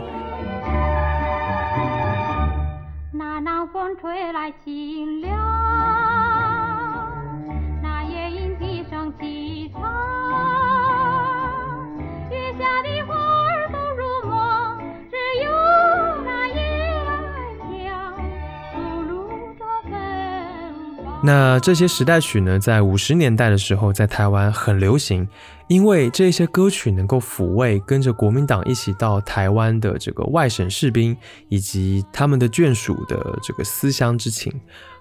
[21.29, 25.29] 那这些时代曲呢，在五十年代的时候，在台湾很流行，
[25.67, 31.15] 因为这些歌曲能够抚慰跟着国民党一起到台湾的这个外省士兵
[31.51, 34.51] 以及他们的眷属的这个思乡之情，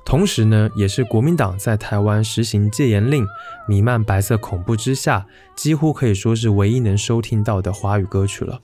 [0.04, 3.26] 同时呢，也是国民党在台湾实行戒严令、
[3.66, 5.26] 弥漫白色恐怖之下，
[5.56, 8.60] 几乎可以说是唯一能收听到的华语歌曲了。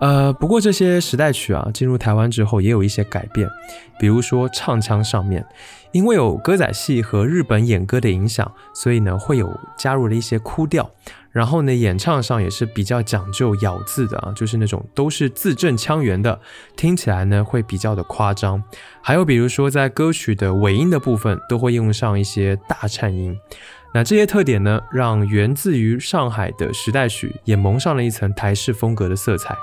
[0.00, 3.46] 呃，不过这些时代曲啊，进入台湾之后也有一些改变，
[3.98, 5.44] 比如说唱腔上面，
[5.92, 10.90] 因为有歌仔戏和日本演歌的影响，所以呢会有加入了一些哭调，
[11.30, 16.40] 然后呢演唱上也是比较讲究咬字的啊，就是那种都是字正腔圆的，
[16.76, 18.62] 听起来呢会比较的夸张。
[19.02, 23.36] 还有比如说在歌曲的尾音的部分，都会用上一些大颤音。
[23.94, 29.56] 那这些特点呢，让源自于上海的时代曲也蒙上了一层台式风格的色彩。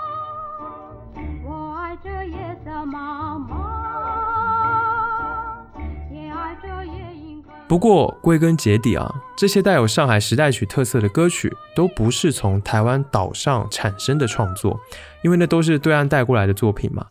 [7.68, 14.80] 不过归根结底啊，这些带有上海时代曲特色的歌曲都不是从台湾岛上产生的创作，
[15.24, 17.08] 因为那都是对岸带过来的作品嘛。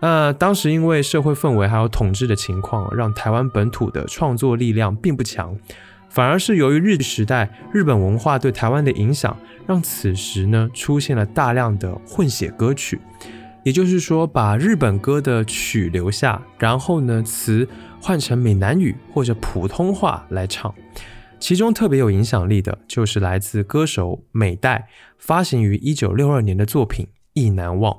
[0.00, 5.54] 呃当时因为社会氛围还有统治的情况，让台湾本土的创作力量并不强，
[6.08, 9.36] 反而是由于日时代日本文化对台湾的影响，
[9.66, 12.98] 让此时呢出现了大量的混血歌曲。
[13.64, 17.68] 也就是说，把日本歌的曲留下，然后呢词
[18.00, 20.74] 换成闽南语或者普通话来唱。
[21.40, 24.88] 其中特别有影响力的就是来自歌手美代
[25.18, 27.92] 发行于一九六二年的作品《意难忘》。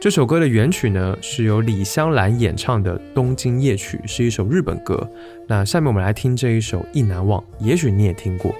[0.00, 5.08] 这首歌的原曲呢是由李香兰演唱的《东京夜曲》，是一首日本歌。
[5.46, 8.52] 那下面我们来听这一首《意难忘》，也许你也听过。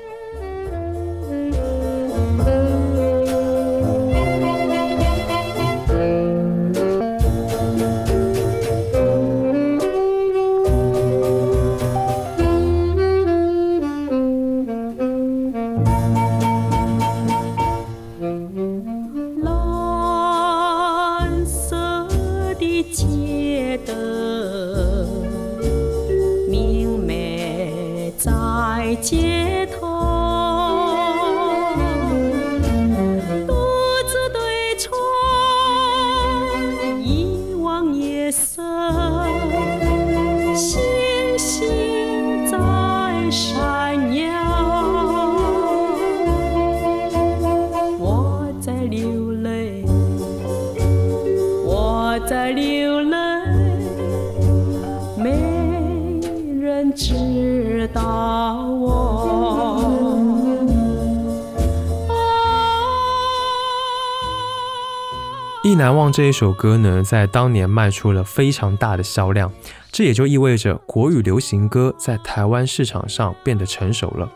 [66.12, 69.50] 这一首歌呢，在当年卖出了非常大的销量，
[69.90, 74.30] 这也就意味着国语流行歌在台湾市场上变得成熟了。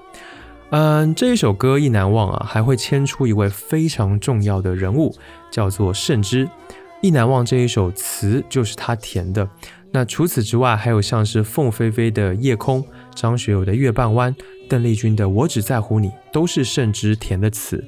[0.70, 5.14] 嗯，这一首歌意难忘啊，还会牵出一位非常重要的人物，
[5.51, 6.49] 叫做盛之。
[7.03, 9.47] 意难忘这一首词就是他填的。
[9.93, 12.83] 那除此之外，还有像是凤飞飞的《夜空》，
[13.14, 14.35] 张学友的《月半弯》，
[14.66, 17.85] 邓丽君的《我只在乎你》，都是盛之填的词。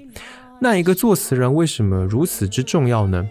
[0.60, 3.26] 那一个作词人为什么如此之重要呢？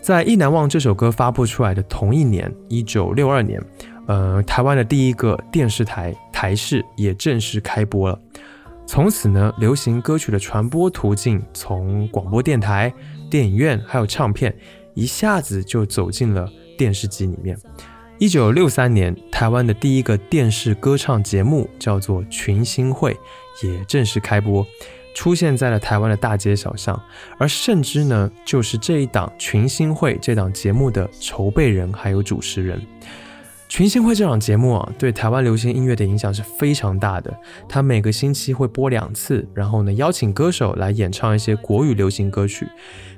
[0.00, 3.62] 在《意难忘》这首歌发布出来的同一年，一九六二年，
[4.06, 8.18] 呃，台湾的第一个电视台台视也正式开播了。
[8.86, 12.92] 从此呢，流行歌曲的传播途径从广播电台、
[13.30, 14.56] 电影院还有唱片，
[14.94, 17.58] 一下子就走进了电视机里面。
[18.18, 23.12] 一九六三年，台湾的第一个电视歌唱节目叫做《群星会》，
[23.66, 24.66] 也正式开播。
[25.18, 26.96] 出现在了台湾的大街小巷，
[27.38, 32.80] 而甚至呢，就是这一档群星会这档节目的筹备人还有主持人。
[33.68, 37.36] 群星会这档节目啊，对台湾流行音乐的影响是非常大的。
[37.68, 42.68] 它每个星期会播两次，然后呢，邀请歌手来演唱一些国语流行歌曲。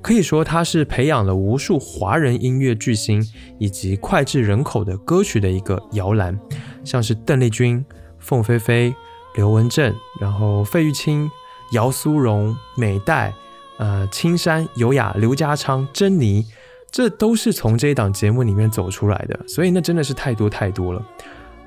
[0.01, 3.23] 可以说，它是培养了无数华人音乐巨星
[3.59, 6.41] 以及脍炙人口的歌曲的一个摇篮。
[6.83, 7.85] 像是邓丽君、
[8.19, 8.95] 凤飞飞、
[9.37, 11.31] 刘文正，然后费玉清。
[11.73, 13.33] 姚苏荣、美代、
[13.79, 16.47] 呃、青山、尤雅、刘家昌、珍妮，
[16.91, 21.05] 这都是从这一档节目里面走出来的，所以那真的是太多太多了。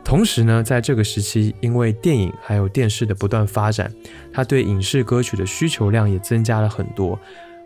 [0.03, 3.89] 同时呢，在这个时期，因为电影还有电视的不断发展，
[4.33, 7.17] 他对影视歌曲的需求量也增加了很多。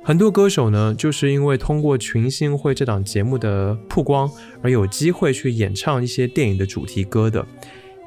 [0.04, 4.30] 很多歌手呢，就是因为通过群星会这档节目的曝光，
[4.62, 7.44] 而有机会去演唱一些电影的主题歌的，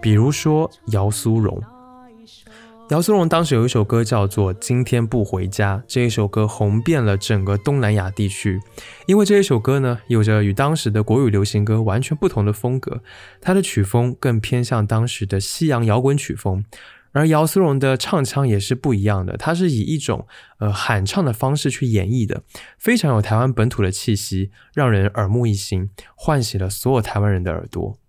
[0.01, 1.61] 比如说姚苏荣。
[2.91, 8.61] 姚苏荣当时有一首歌叫做《今天不回家》，这一首歌红遍了整个东南亚地区。
[9.07, 13.01] 因为这一首歌呢，有着与当时的国语流行歌完全不同的风格，
[13.41, 16.65] 它的曲风更偏向当时的西洋摇滚曲风，
[17.13, 20.27] 而姚苏荣的唱腔也是不一样的，他是以一种
[20.59, 22.43] 呃喊唱的方式去演绎的，
[22.77, 28.01] 非常有台湾本土的气息，让人耳目一新，唤醒了所有台湾人的耳朵。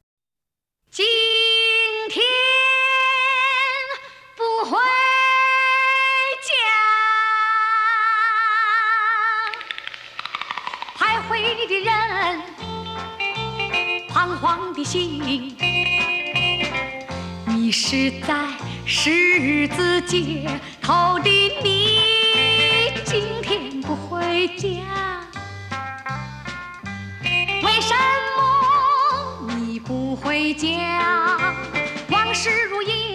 [14.41, 15.55] 黄的心，
[17.45, 18.47] 迷失在
[18.87, 20.49] 十字街
[20.81, 21.29] 头的
[21.63, 21.99] 你，
[23.05, 24.67] 今天不回家，
[27.23, 27.93] 为什
[28.35, 31.37] 么你不回家？
[32.09, 33.10] 往事如烟。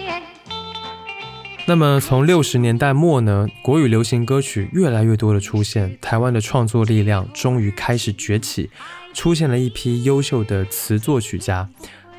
[1.69, 8.69] 那么从六十年代末呢，国语流行歌曲越来越多的出现，台湾的创作力量终于开始崛起。
[9.13, 11.67] 出现了一批优秀的词作曲家，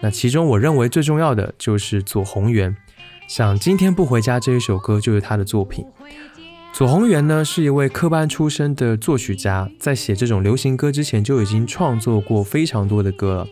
[0.01, 2.77] 那其中我认为最重要的就是左宏元。
[3.27, 5.87] 像《今天不回家》这一首歌就是他的作品。
[6.75, 13.47] 左宏元呢是一位科班出身的作曲家，在写这种流行歌之前就已经创作过非常多的歌了。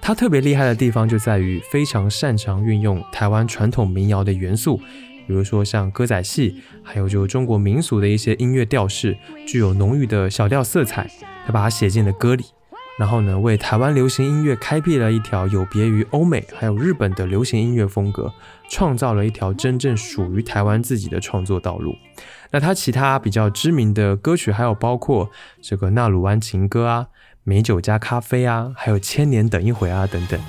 [0.00, 4.80] 他特别厉害的地方就在于非常擅长运用台湾传统民谣的元素，
[5.26, 9.16] 比如说像歌仔戏，还有就中国民俗的一些音乐调式，
[9.46, 11.10] 具有浓郁的小调色彩，
[11.46, 12.44] 他把它写进了歌里。
[12.98, 18.32] 然后呢，为台湾流行音乐开辟了一条有别于欧美还有日本的流行音乐风格，
[18.70, 21.94] 创造了一条真正属于台湾自己的创作道路。
[22.52, 27.08] 那他其他比较知名的歌曲还有包括这个《纳鲁湾情歌》啊，
[27.44, 30.40] 《美酒加咖啡》啊，还有《千年等一回》啊等等。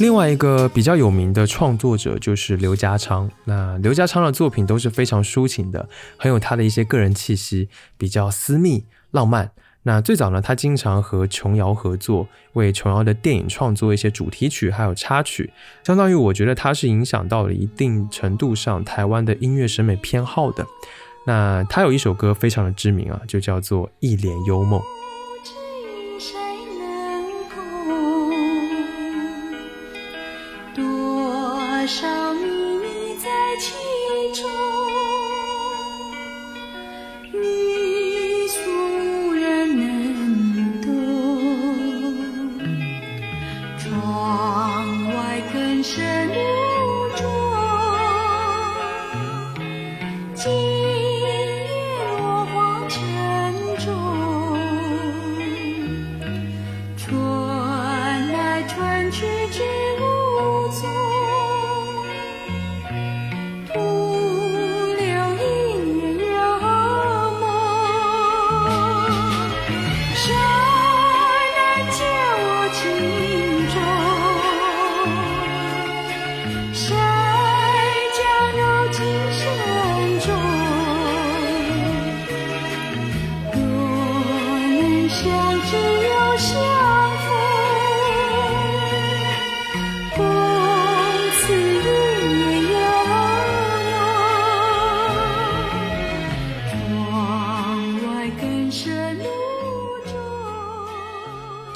[0.00, 3.28] 另外一个比较有名的创作者就是刘家昌。
[3.44, 9.50] 那刘家昌的作品都是非常抒情的，很有他的一些个人气息，比较私密浪漫。
[9.82, 15.52] 那最早呢，他经常和琼瑶合作，为琼瑶的电影创作一些主题曲，还有插曲。
[15.82, 20.64] 相当于我觉得他是影响到了一定程度上台湾的音乐审美偏好的。
[21.26, 24.80] 那他有一首歌非常的知名啊，就叫做《一帘幽梦》。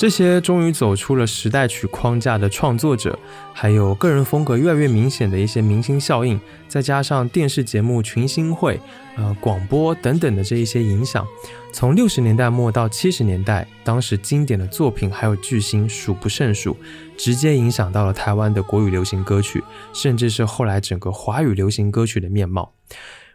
[0.02, 3.16] 这些终于走出了时代曲框架的创作者，
[3.52, 8.80] 还有个人风格越来越明显的一些明星效应，再加上电视节目群星会、
[9.16, 11.24] 呃广播等等的这一些影响，
[11.72, 16.76] 从六十年代末到七十年代，当时经典的作品还有巨星数不胜数，
[17.16, 22.72] 直接影响到了台湾的国语流行歌曲，甚至是后来整个华语流行歌曲的面貌。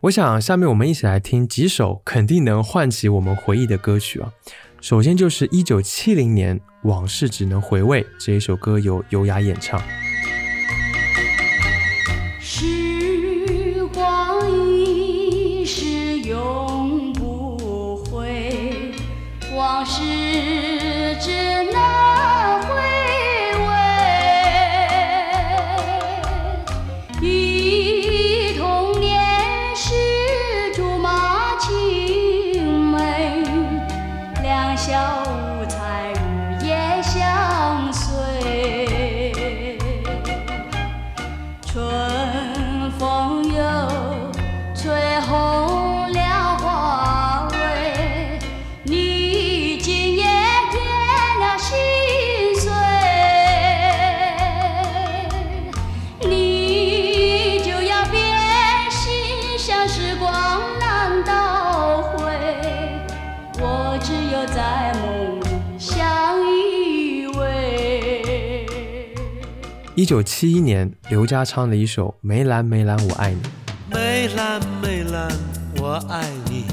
[0.01, 4.34] 我想下面我们一起来听几首肯定能唤起我们回忆的歌曲啊。
[4.80, 9.82] 首先就是一九七零年《往事只能回味》这一首歌由优雅演唱。
[12.39, 18.93] 时光一逝永不回，
[19.53, 20.01] 往事
[70.07, 73.41] 九七一年刘家昌的一首《梅兰梅兰我爱你》。
[73.93, 75.29] 梅兰梅兰
[75.81, 76.63] 我爱你，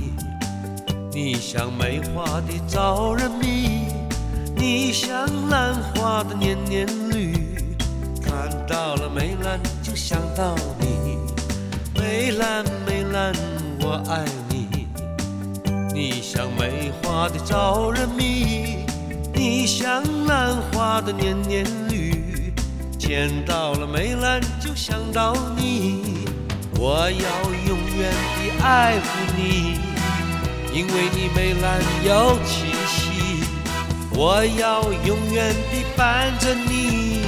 [1.12, 3.89] 你像梅花的招人迷，
[4.57, 7.35] 你像兰花的年年绿。
[8.22, 11.18] 看到了梅兰就想到你，
[11.99, 13.35] 梅兰梅兰
[13.80, 14.87] 我爱你，
[15.93, 18.87] 你像梅花的招人迷，
[19.35, 21.94] 你像兰花的年年绿。
[23.07, 26.25] 见到了梅兰就想到你，
[26.81, 29.79] 我要永远的爱护你，
[30.73, 33.45] 因为你梅兰有气息。
[34.17, 37.21] 我要永远的伴着你，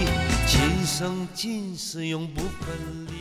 [0.46, 2.74] 今生今世永不分
[3.08, 3.12] 离。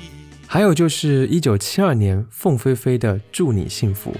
[0.47, 4.11] 还有就是一九七二年凤飞飞的《祝你幸福》。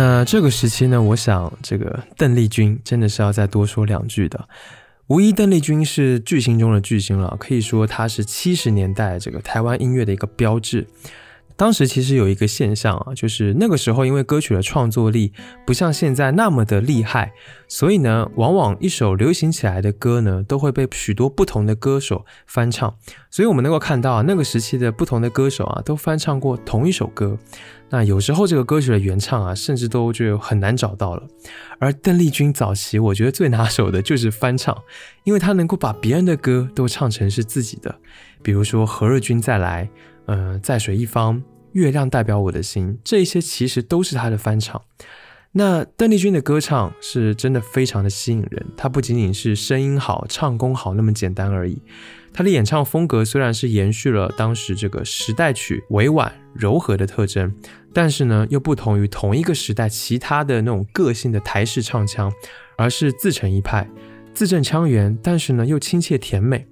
[0.00, 4.48] 那这个时期呢，我想这个邓丽君真的是要再多说两句的。
[5.08, 10.86] 无疑，邓丽君是巨星中的巨星了，可以说她是七十年代这个台湾音乐的一个标志。
[11.58, 15.32] 当时其实有一个现象啊，就是那个时候因为歌曲的创作力
[15.66, 17.32] 不像现在那么的厉害，
[17.66, 22.94] 所以呢，往往一首流行起来的歌呢，都会被许多不同的歌手翻唱。
[23.28, 27.36] 所以我们能够看到啊，那个时期的不同的歌手啊，都翻唱过同一首歌。
[27.90, 31.26] 那有时候这个歌曲的原唱啊，甚至都就很难找到了。
[31.80, 34.76] 而邓丽君早期，我觉得最拿手的就是翻唱，
[35.24, 37.98] 因为她能够把别人的歌都唱成是自己的，
[38.42, 39.90] 比如说何日君再来。
[40.28, 44.80] 呃，在水一方，月亮代表我的心，这一些其实都是他的翻唱。
[45.52, 51.80] 那邓丽君的歌唱是真的非常的吸引人，她不仅仅是声音好、唱功好那么简单而已。
[52.30, 57.52] 她的演唱风格虽然是延续了当时这个时代曲委婉柔和的特征，
[57.94, 62.30] 但是呢，又不同于同一个时代其他的那种个性的台式唱腔，
[62.76, 63.88] 而是自成一派，
[64.34, 66.66] 字正腔圆，但是呢又亲切甜美。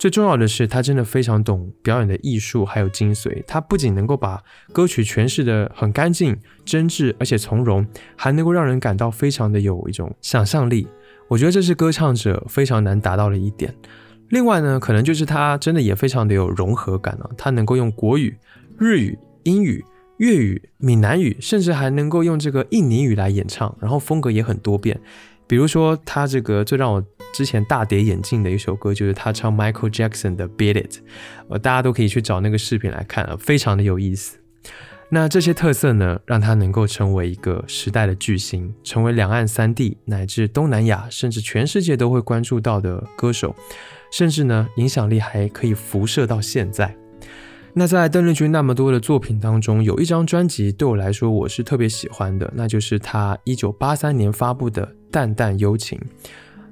[0.00, 3.44] 最重要的是，他真的非常懂表演的艺术，还有精髓。
[3.46, 4.42] 他不仅能够把
[4.72, 6.34] 歌曲诠释的很干净、
[6.64, 7.86] 真挚，而且从容，
[8.16, 10.88] 还能够让人感到非常的有一种想象力。
[11.28, 13.74] 我觉得这是歌唱者非常难达到的一点。
[14.30, 17.28] 另外呢，可能就是他真的也非常的有融合感啊。
[17.36, 18.34] 他能够用国语、
[18.78, 19.84] 日语、英语、
[20.16, 24.98] 粤语、闽南语，甚至还能够用这个印尼语来演唱，然后风格也很多变。
[25.46, 30.92] 比如说，他这个最让我之前大跌眼镜的一首歌，就是他唱 Michael Jackson 的《Beat It》，
[31.48, 34.38] 呃，大家都可以去找那个视频来看啊，非常的有意思。
[35.12, 43.56] 那这些特色呢，让他能够成为一个时代的巨星，成为两岸三地乃至东南亚，甚至全世界都会关注到的歌手，
[44.12, 46.96] 甚至呢，影响力还可以辐射到现在。
[47.72, 55.98] 那在邓丽君那么多的作品当中，有一张专辑对我来说我是特别喜欢的，那就是她一九八三年发布的《淡淡幽情》。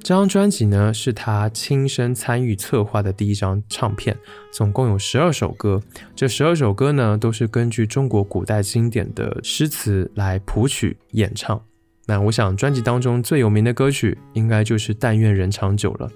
[0.01, 4.17] 这张专辑呢是他亲身参与策划的第一张唱片，
[4.51, 5.83] 总共有十二首歌。
[6.17, 11.61] 这十二首歌呢都是根据中国古代经典的诗词来谱曲演唱。
[12.07, 16.11] 那我想专辑当中最有名的歌曲应该就是《但愿人长久》了。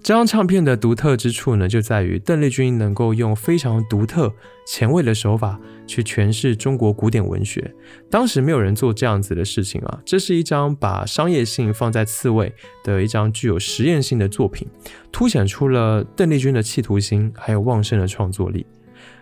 [0.00, 4.32] 这张唱片的独特之处呢，就在于邓丽君能够用非常独特、
[4.66, 7.74] 前卫的手法去诠释中国古典文学。
[8.08, 10.00] 当时没有人做这样子的事情啊！
[10.06, 14.66] 这是一张把商业性放在次位的一张具有实验性的作品，
[15.12, 18.64] 凸显出了邓丽君的企图心还有旺盛的创作力。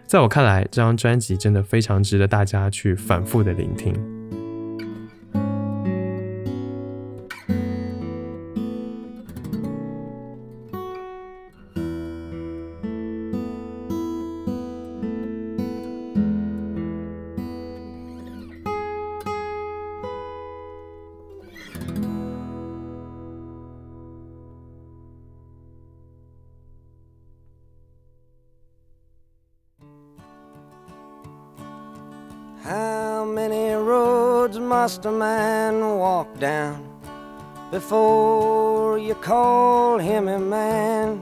[0.07, 4.16] 在我看来，这张专辑真的非常值得大家去反复的聆听。
[34.87, 36.76] Must a man walk down
[37.72, 41.18] before you call him a man.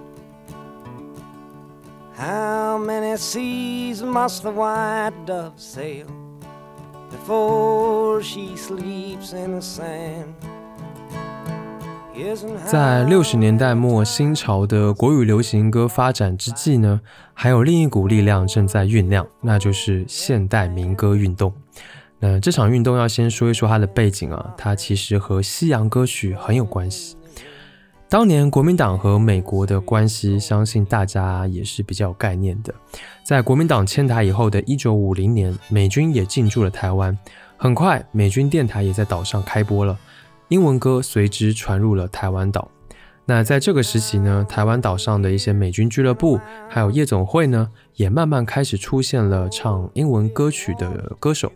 [2.14, 6.06] How many seas must the white dove sail
[7.10, 10.34] before she sleeps in the sand?
[12.66, 17.00] 在六十年代末新潮的国语流行歌发展之际呢，
[17.32, 21.50] 还有另一股力量正在酝酿，那就是现代民歌运动。
[22.26, 27.18] 那这场运动要先说一说它的背景啊，它其实和西洋歌曲很有关系。
[28.08, 32.74] 当年国民党和美国的关系，相信大家也是比较有概念的。
[33.22, 37.14] 在国民党迁台以后的一九五零年，美军也进驻了台湾，
[37.58, 39.98] 很快美军电台也在岛上开播了。
[40.48, 42.70] 英文歌随之传入了台湾岛。
[43.26, 51.52] 那在这个时期呢，台湾岛上的一些美军俱乐部还有夜总会呢，也慢慢开始出现了唱英文歌曲的歌手。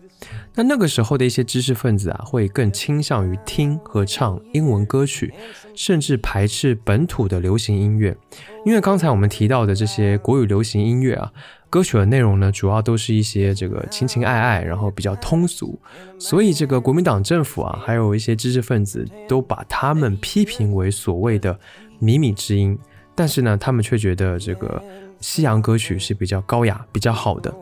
[0.54, 5.32] 那那个时候的一些知识分子啊，会更倾向于听和唱英文歌曲，
[5.74, 8.16] 甚至排斥本土的流行音乐。
[8.64, 11.32] 因为刚才我们提到的这些国语流行音乐啊。
[11.70, 15.78] 歌曲的内容呢，主要都是一些这个情情爱爱，然后比较通俗，
[16.18, 21.52] 所以这个国民党政府啊，还有一些知识分子都把他们批评为所谓的
[22.00, 22.78] 靡靡之音。
[23.14, 24.82] 但是呢，他们却觉得这个
[25.20, 27.54] 西洋歌曲是比较高雅、比较好的。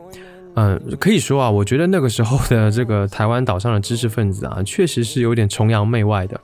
[0.59, 6.41] 嗯，可以说啊，我觉得那个时候的这个台湾岛上的知识分子啊， 确实是有点崇洋媚外的。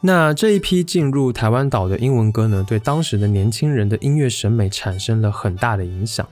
[0.00, 6.26] 那这一批进入台湾岛的英文歌呢，对当时的年轻人的音乐审美产生了很大的影响。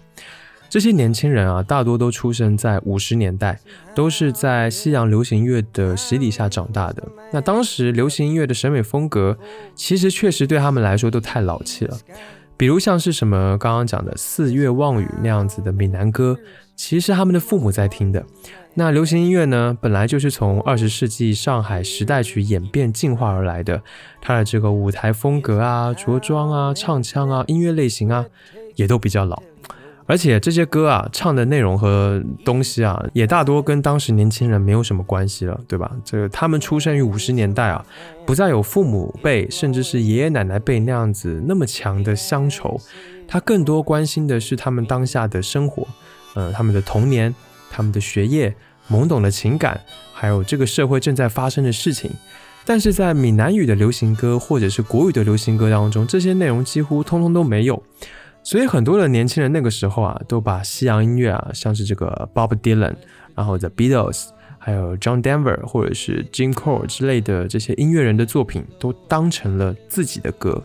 [0.68, 3.60] 这些年轻人啊，大多都出生在五十年代，
[3.94, 7.04] 都是在西洋流行乐的洗礼下长大的。
[7.32, 9.38] 那当时流行音乐的审美风格，
[9.76, 11.96] 其实确实对他们来说都太老气了。
[12.56, 16.36] 比如像是什么刚刚讲的《四月望雨》那样子的闽南歌，
[16.76, 18.24] 其实他们的父母在听的。
[18.74, 23.82] 那流行音乐呢，本来就是从二十世纪上海时代曲演变进化而来的，
[24.20, 28.26] 它的这个舞台风格啊、着装啊、唱腔啊、音乐类型啊，
[28.74, 29.42] 也都比较老。
[30.08, 35.90] 而且这些歌啊，唱的内容和东西啊，也大多跟当时年轻人没有什么关系了，对吧？
[36.04, 37.84] 这个他们出生于五十年代啊，
[38.24, 42.78] 不再有父母辈甚至是爷爷奶奶辈那样子那么强的乡愁，
[43.26, 45.84] 他更多关心的是他们当下的生活，
[46.36, 47.34] 呃，他们的童年、
[47.70, 48.54] 他们的学业、
[48.88, 49.80] 懵懂的情感，
[50.12, 52.08] 还有这个社会正在发生的事情。
[52.64, 57.82] 但是在闽南语的流行歌或者是国语的流行歌当中，这些内容几乎通通都没有。
[58.42, 62.94] 所以很多的年轻人那个时候啊，都把西洋音乐啊，像是这个 Bob Dylan，
[63.34, 64.28] 然后 The Beatles，
[64.58, 70.62] 还有 John Denver 或者是 Jim Cole 之类的这些音乐人的作品，都当成了自己的歌，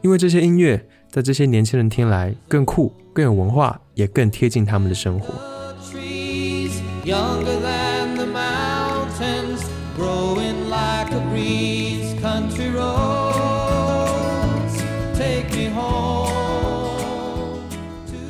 [0.00, 5.34] 因为这些音乐在这些年轻人听来更酷、更有文化，也更贴近他们的生活。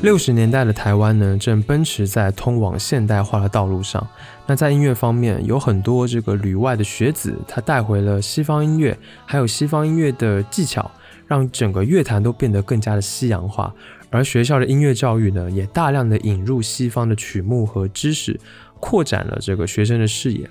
[0.01, 4.05] 六十年代的台湾呢，正奔驰在通往现代化的道路上。
[4.49, 10.91] 那在音乐方面，有很多这个旅外的学子，他带回了西方音乐，还有西方音乐的技巧，
[11.28, 13.72] 让整个乐坛都变得更加的西洋化。
[14.12, 18.38] 而学校的音乐教育呢，也大量的引入西方的曲目和知识，
[18.78, 20.48] 扩展了这个学生的视野。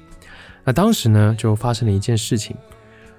[0.66, 2.56] 那当时呢，就发生了一件事情。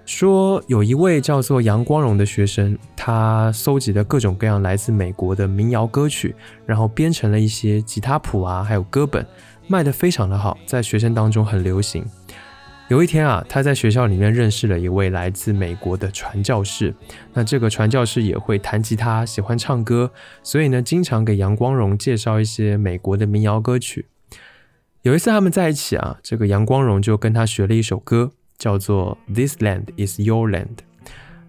[0.04, 6.34] 说有一位叫做杨光荣的学生，他搜集了各种各样来自美国的民谣歌曲，
[6.66, 9.24] 然后编成了一些吉他谱啊，还有歌本，
[9.68, 12.04] 卖得非常的好，在学生当中很流行。
[12.88, 16.94] 有一天啊，他在学校里面认识了一位来自美国的传教士，
[17.32, 20.12] 那这个传教士也会弹吉他，喜欢唱歌，
[20.42, 24.06] 所以呢，经常给杨光荣介绍一些美国的民谣歌曲。
[25.02, 28.32] 有一次他们在一起啊，这个杨光荣就跟他学了一首歌。
[28.58, 30.66] 叫做《This Land Is Your Land》。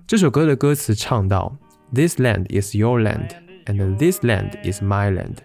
[0.07, 1.57] 这首歌的歌词唱到
[1.93, 3.27] ：“This land is your land,
[3.65, 5.35] and this land is my land,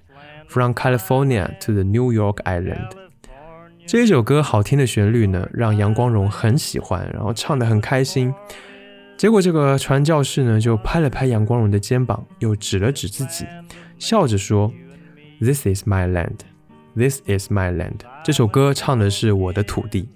[0.46, 2.88] from California to the New York Island。”
[3.88, 8.30] 这一首歌好听的旋律呢，让杨光荣很喜欢，然后唱得很开心。
[9.16, 13.46] 结果这个传教士呢，就拍了拍杨光荣的肩膀，又指了指自己，
[13.98, 14.70] 笑着说
[15.40, 16.40] ：“This is my land,
[16.94, 20.10] this is my land。”这首歌唱的是我的土地。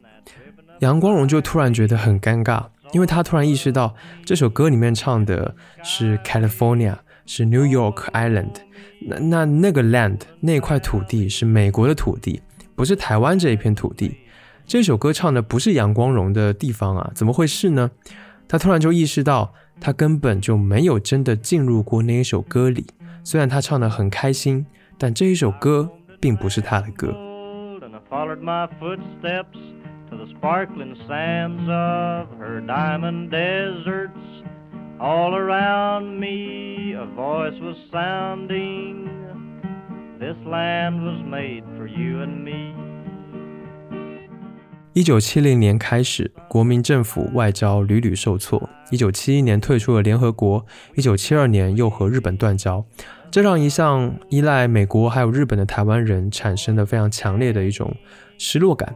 [0.81, 3.95] 杨光荣就突然觉得很尴尬，因为他突然意识到
[4.27, 8.53] 这首歌里面唱的是 California，是 New York Island，
[9.01, 12.43] 那那那个 land 那块土地是美国的土地，
[12.75, 14.19] 不是台湾这一片土地。
[14.65, 17.91] 这首歌唱的不是杨光荣的地方啊，怎么回事呢？
[18.49, 22.87] 他突然就意识到，他根本就没有真的进入过那一首歌里。
[23.25, 24.67] 虽然他唱的很开心，
[24.99, 27.15] 但这一首歌并不是他的歌。
[35.01, 39.09] All around me a voice was sounding.
[40.23, 42.77] This land was made for you and me.
[44.93, 48.71] 一九七零年开始，国民政府外交屡屡受挫。
[48.93, 50.65] 一九七一年退出了联合国，
[50.95, 52.85] 一九七二年又和日本断交，
[53.33, 57.93] 这让一向依赖美国还有日本的台湾人产生了非常强烈的一种
[58.39, 58.95] 失落感。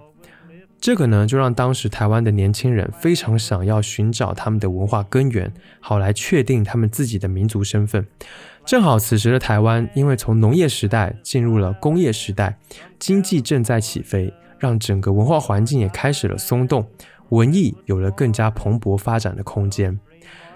[0.79, 8.07] 这个呢，就让当时台湾的年轻人非常想要寻找他们的文化根源，好来确定他们自己的民族身份。
[8.67, 12.59] 正好此时的台湾，因为从农业时代进入了工业时代，
[12.99, 14.33] 经济正在起飞。
[14.59, 16.89] 让整个文化环境也开始了松动，
[17.29, 20.01] 文艺有了更加蓬勃发展的空间。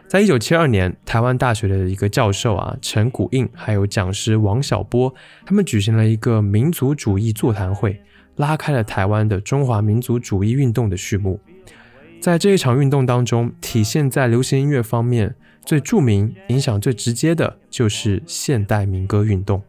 [0.08, 8.00] 在一九七二年，台湾大学的一个教授啊陈古印，还有讲师王小波，他们举行了一个民族主义座谈会，
[8.36, 11.38] 拉开了台湾的中华民族主义运动的序幕。
[12.22, 19.62] 在这一场运动当中，体现在流行音乐方面最著名、影响最直接的就是现代民歌运动。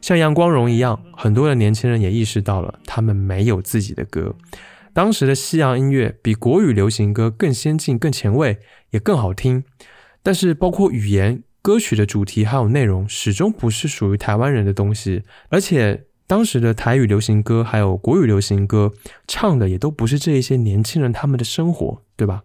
[0.00, 4.36] 像杨光荣一样，很多的年轻人也意识到了，他们没有自己的歌。
[4.92, 8.58] 当时的西洋音乐比国语流行歌更先进、更前卫，
[8.90, 9.64] 也更好听。
[10.22, 15.22] 但是，包括语言、歌曲的主题还有内容，始终不是属于台湾人的东西。
[15.48, 18.92] 而且，当时的台语流行歌还有国语流行歌，
[19.26, 22.44] 唱的也都不是这一些年轻人他们的生活，对吧？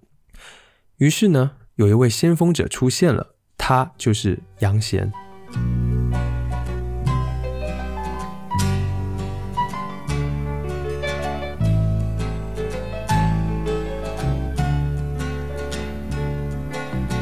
[0.98, 1.52] 于是呢，
[1.82, 3.26] 有一位先锋者出现了，
[3.58, 5.12] 他就是杨贤。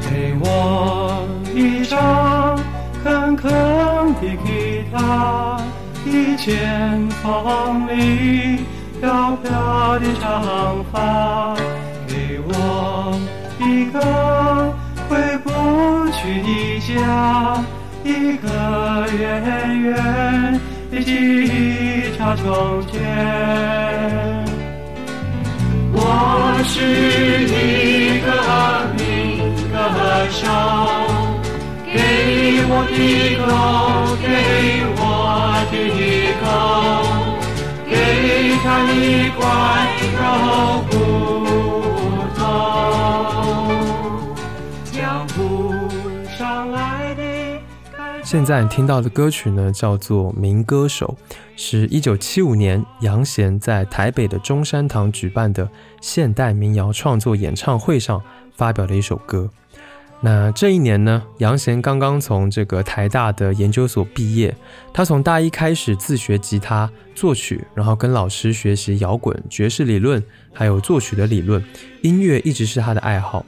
[0.09, 2.59] 给我一张
[3.01, 5.63] 坑坑的吉他，
[6.05, 8.65] 一件风里
[8.99, 11.55] 飘飘的长发，
[12.05, 13.17] 给我
[13.69, 13.99] 一个
[15.07, 15.47] 回不
[16.11, 16.49] 去的
[16.79, 17.63] 家，
[18.03, 18.07] 一
[18.37, 18.47] 个
[19.19, 19.21] 远
[19.79, 19.87] 远
[20.91, 21.07] 的吉
[22.17, 22.43] 他从
[22.87, 22.97] 前。
[25.93, 25.95] 我
[26.65, 26.73] 是
[27.45, 28.27] 一个
[28.97, 28.99] 民
[29.71, 29.75] 歌
[30.31, 30.41] 手，
[31.85, 31.93] 给
[32.67, 32.97] 我的
[33.37, 33.45] 狗，
[34.19, 34.25] 给
[34.97, 34.99] 我
[35.69, 35.73] 的
[36.41, 36.45] 狗，
[37.87, 37.93] 给
[38.63, 39.39] 它一块
[40.17, 40.19] 肉
[40.89, 40.93] 骨
[42.35, 42.39] 头，
[48.31, 51.17] 现在听到的歌曲呢，叫做《民歌手》，
[51.55, 55.67] 是一九七五年杨贤在台北的中山堂举办的
[55.99, 58.21] 现代民谣创作演唱会上
[58.55, 59.49] 发表的一首歌。
[60.21, 64.55] 那这一年呢，杨贤刚刚从这个台大的研究所毕业，
[64.93, 70.23] 他从大一开始自学吉他作曲，然后跟老师学习摇滚、爵士理论，
[70.53, 71.63] 还有作曲的理论，
[72.03, 73.43] 音乐一直是他的爱好。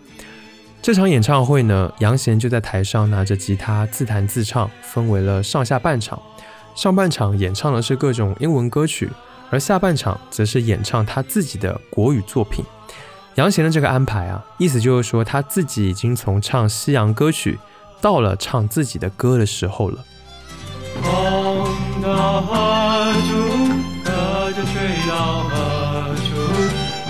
[0.81, 6.19] 这场演唱会呢，杨贤就在台上拿着吉他自弹自唱，分为了上下半场。
[6.73, 9.07] 上半场演唱的是各种英文歌曲，
[9.51, 12.65] 而下半场则是演唱他自己的国语作品。
[13.35, 17.59] 杨贤的这个安排啊，意思就是说他自己已经从唱西洋歌曲
[18.01, 20.03] 到了唱自己的歌的时候了。
[21.03, 23.35] 风到何处，
[24.03, 26.33] 歌就吹到何处，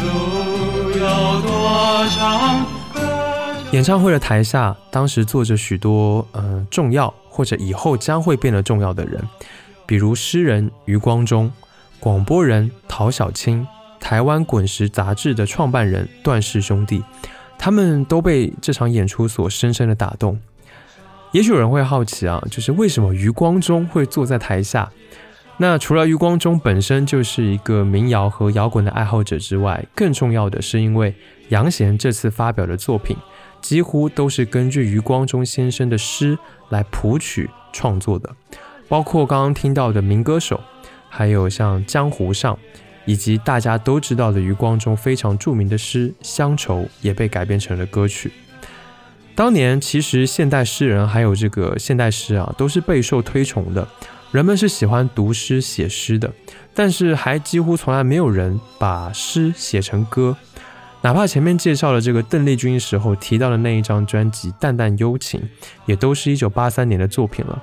[0.04, 2.66] 路有多长。
[3.72, 9.24] 演唱会的台下，当时坐着许多嗯重要或者以后将会变得重要的人，
[9.86, 11.50] 比如诗人余光中、
[11.98, 13.66] 广播人陶小清、
[13.98, 17.02] 台湾滚石杂志的创办人段氏兄弟，
[17.58, 20.38] 他们都被这场演出所深深的打动。
[21.32, 24.92] 也许有人会好奇啊，就是为什么余光中会坐在台下？
[25.56, 31.16] 那除了余光中本身就是一个民谣和摇滚的爱好者之外，更重要的是因为
[31.48, 33.16] 杨贤这次发表的作品。
[33.62, 36.38] 几乎都是根据余光中先生的诗
[36.70, 38.36] 来谱曲创作的，
[38.88, 40.60] 包括刚刚听到的民歌手，
[41.08, 42.54] 还有像《江湖上》，
[43.06, 48.32] 以及大家都知道的余光中非常著名的诗《乡愁》也被改编成了歌曲。
[49.34, 53.88] 当年其实现代诗人还有这个现代诗啊，都是备受推崇的，
[54.32, 56.32] 人们是喜欢读诗写诗的，
[56.74, 60.36] 但是还几乎从来没有人把诗写成歌。
[61.04, 65.40] 哪怕前面介绍了这个邓丽君时候提到的那一张专辑《淡淡幽情》，
[65.88, 67.62] 也都是一九八三年的作品了。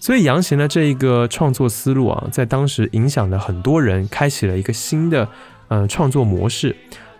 [0.00, 5.28] 所以杨贤的这一个创作思路啊，在当时影响了很多人，开启了一个新的
[5.68, 6.74] 嗯创作模式。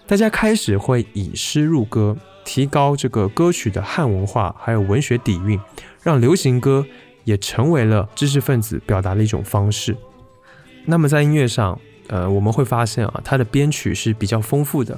[0.07, 5.59] 大家开始会以诗入歌，提高这个歌曲的汉文化还有文学底蕴，
[6.03, 6.85] 让流行歌
[7.23, 9.97] 也成为了知识分子表达的一种方式。
[10.87, 11.79] 那么在音乐上。
[12.09, 14.97] 呃，我们会发现啊，它的编曲是比较丰富的，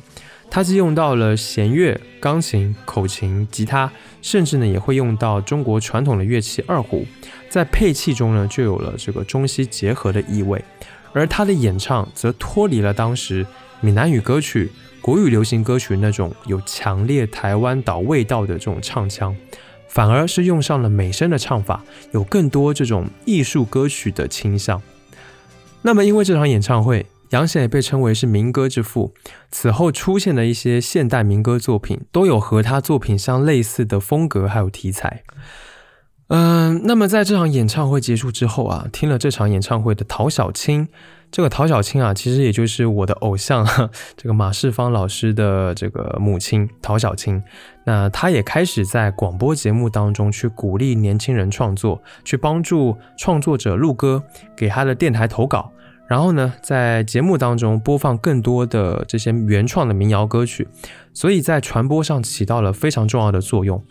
[0.51, 3.90] 它既用到了弦乐、钢琴、口琴、吉他，
[4.22, 7.07] 甚至呢也会用到中国传统的乐器二胡，
[7.49, 10.64] 在配器中呢就有了这个中西结合的意味，
[11.12, 13.46] 而他的演唱则脱离了当时
[13.80, 14.70] 闽南语歌曲、
[15.01, 19.36] 国语流行歌曲那种有强烈台湾岛味道的这种唱腔。
[19.90, 21.82] 反而是用上了美声的唱法，
[22.12, 24.82] 有更多这种艺术歌曲的倾向。
[25.80, 29.12] 那么，因为这场演唱会，杨贤也被称为是民歌之父。
[29.51, 35.22] 此后出现的一些现代民歌作品，都有和他作品相类似的风格还有题材。
[36.29, 40.89] 嗯，那么在这场演唱会结束之后啊，听了这场演唱会的陶小青。
[41.31, 43.66] 这个陶小青啊，其实也就是我的偶像，
[44.16, 47.43] 这个马世芳老师的这个母亲陶小青。
[47.85, 54.22] 那她也开始在广播节目当中去鼓励年轻人创作，去帮助创作者录歌，
[54.57, 55.70] 给他的电台投稿。
[56.09, 60.67] 然后呢，在节目当中播放更多的这些原创的民谣歌曲，
[61.13, 63.85] 所以在传播上起到了非常重要的作用。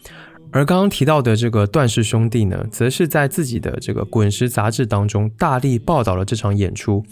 [0.50, 7.04] 而刚刚提到的这个段氏兄弟呢，则是在自己的这个《滚石》杂志当中大力报道了这场演出，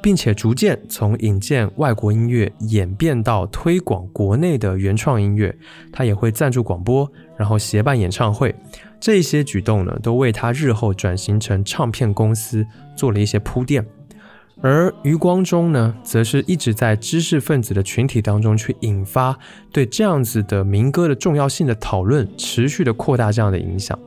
[0.00, 5.54] 并且逐渐从引荐外国音乐演变到推广国内的原创音乐。
[5.92, 8.54] 他也会赞助广播，然后协办演唱会，
[9.00, 12.64] 这些举动呢，都为他日后转型成唱片公司
[12.96, 13.84] 做了一些铺垫。
[14.66, 19.38] 而余光中呢，则是一直在知识分子的群体当中去引发
[19.70, 23.98] 对这样子的民歌的重要性的讨论，持续的扩大这样的影响。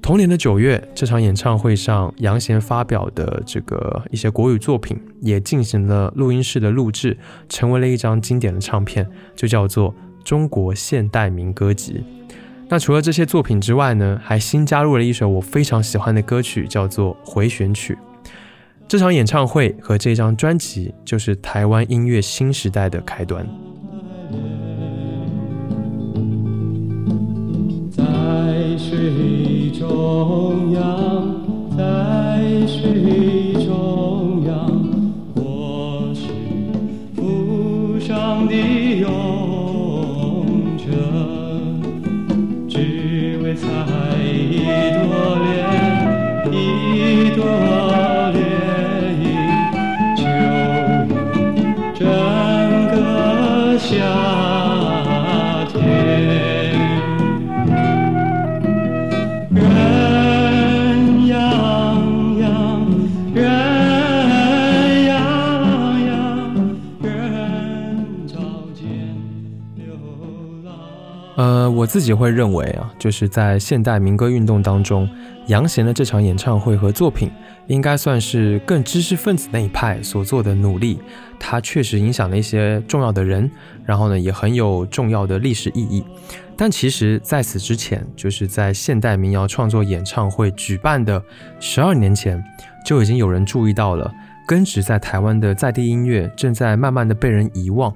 [0.00, 9.04] 同年的九月，这场演唱会上，杨贤发表的这个一些国语作品也进行了录音室的录制，成为了一张经典的唱片，
[9.34, 9.90] 就叫做
[10.22, 12.04] 《中国现代民歌集》。
[12.68, 17.94] 那除了这些作品之外呢，还新加入了一首我非常喜欢的歌曲，叫做《回旋曲》。
[18.88, 23.46] 这场演唱会和这张专辑就是台湾音乐新时代的开端。
[27.90, 28.02] 在
[28.78, 34.66] 水中央，在水中央，
[35.34, 36.22] 我是
[37.14, 38.87] 浮上的
[71.38, 75.08] 呃我自己会认为啊，就是在现代民歌运动当中，
[75.46, 77.30] 杨贤的这场演唱会和作品，
[77.68, 80.98] 应该算是更知识分子那一派所做的努力。
[81.38, 83.48] 他确实影响了一些重要的人，
[83.84, 86.04] 然后呢，也很有重要的历史意义。
[86.56, 91.22] 但其实在此之前，就是在现代民谣创作演唱会举办的
[91.60, 92.42] 十二年前，
[92.84, 94.12] 就已经有人注意到了，
[94.44, 97.94] 根植在台湾的在地音乐正在慢慢的被人遗忘。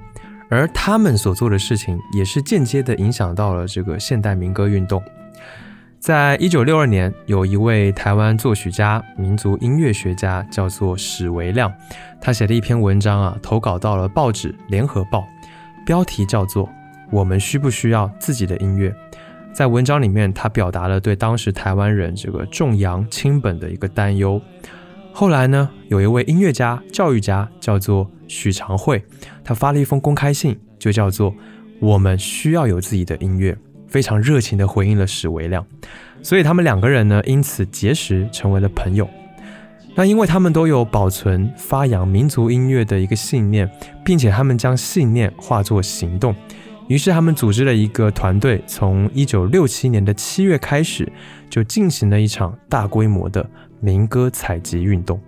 [0.52, 5.02] 而他们所做的事情，也是间接的影响到了这个现代民歌运动。
[5.98, 11.72] 在一九六二年，有一位台湾作曲家、民族音乐学家，叫做史维亮，
[12.20, 15.20] 他写了一篇文章啊，投稿到了报纸《联合报》，
[15.86, 16.66] 标题叫做
[17.10, 18.90] 《我们需不需要自己的音乐》。
[19.54, 24.38] 在文章里面，他表达了对当时台湾人这个重洋轻本的一个担忧。
[25.14, 29.04] 后来呢，有一位音乐家、教育家叫做许长惠，
[29.44, 31.34] 他发了一封公开信，就叫做
[31.80, 33.56] “我们需要有自己的音乐”，
[33.86, 35.64] 非常热情地回应了史维亮。
[36.22, 39.08] 所以他们两个人呢，因此结识，成为了朋友。
[39.94, 43.70] 那因为他们都有保存、发扬民族音乐的一个信念，
[44.02, 46.34] 并且他们将信念化作行动，
[46.88, 51.12] 于是他们组织了一个团队，从一九六七年的七月开始，
[51.50, 53.46] 就进行了一场大规模的。
[53.82, 55.20] 民歌采集运动，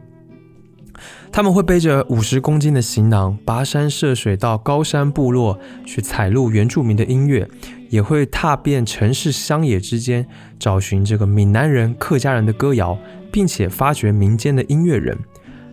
[1.32, 7.48] 他们会背着五十公斤的行囊，跋山涉水到高山部落去采录原住民的音乐，
[7.90, 10.24] 也会踏遍城市乡野之间，
[10.56, 12.96] 找寻这个闽南人、客家人的歌谣，
[13.32, 15.18] 并且发掘民间的音乐人。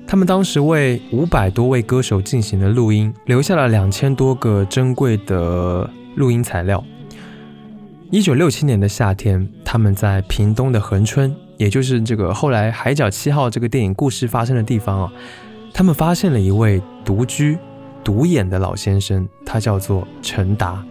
[0.08, 6.84] 他们当时为五百多位歌手进行了录音，留下了两千多个珍贵的录音材料。
[8.10, 11.34] 一九六七年的夏天，他们在屏东的恒春。
[11.62, 15.14] 也就是这个后来《海角七号》这个电影故事发生的地方啊，
[15.72, 17.56] 他们发现了一位独居、
[18.04, 20.84] 独眼的老先生，他叫做陈达。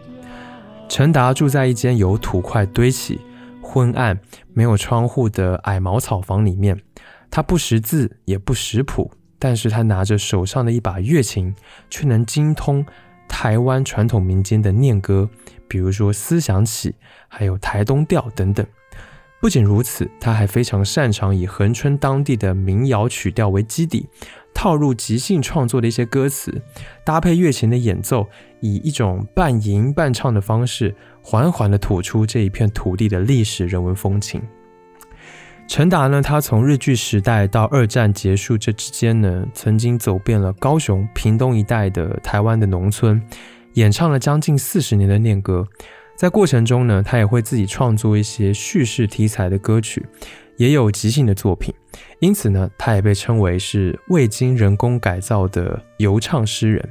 [0.89, 3.21] 陈达住在一间由土块堆起、
[3.61, 4.17] 昏暗、
[4.55, 6.81] 没有窗户的矮茅草房里面，
[7.33, 9.11] 他不识字，也不识谱，
[9.41, 11.53] 但是他拿着手上的一把乐琴，
[11.91, 12.87] 却能精通
[13.27, 15.29] 台湾传统民间的念歌，
[15.67, 16.91] 比如说《思想起》，
[17.27, 18.65] 还有台东调等等。
[19.41, 24.07] 不仅如此，他还非常擅长以恒春当地的民谣曲调为基底，
[24.53, 26.61] 套入即兴创作的一些歌词，
[27.07, 28.29] 搭配乐琴的演奏，
[28.61, 34.43] 以一种半吟半唱的方式，缓缓地吐出这一片土地的历史人文风情。
[35.67, 43.23] 陈达呢，他从日据时代到二战结束这之间呢，曾经走遍了高雄、屏东一带的台湾的农村，
[43.75, 45.67] 演唱了将近四十年的念歌。
[46.21, 50.05] 在过程中呢，他也会自己创作一些叙事题材的歌曲，
[50.59, 51.75] 也有即兴的作品。
[52.19, 56.87] 因此呢，他也被称为是未经人工改造的游唱诗人。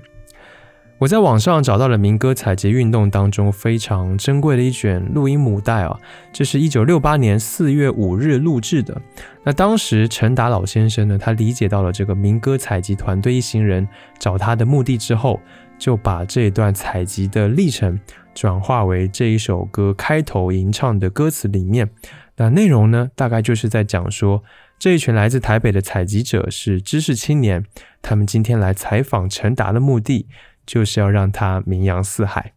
[0.97, 5.95] 我在网上找到了民歌采集运动当中非常珍贵的一卷录音母带啊，
[6.33, 8.99] 这是一九六八年四月五日录制的。
[9.43, 15.39] 那当时陈达老先生呢，他理解到了这个民歌采集团队一行人找他的目的之后，
[15.77, 17.99] 就把这段采集的历程。
[18.39, 21.89] 转化为这一首歌开头吟唱的歌词里面，
[22.37, 24.41] 那内容呢，大概就是在讲说，
[24.77, 27.65] 这一群来自台北的采集者是知识青年，
[28.01, 30.25] 他们今天来采访陈达的目的，
[30.65, 32.53] 就是要让他名扬四海。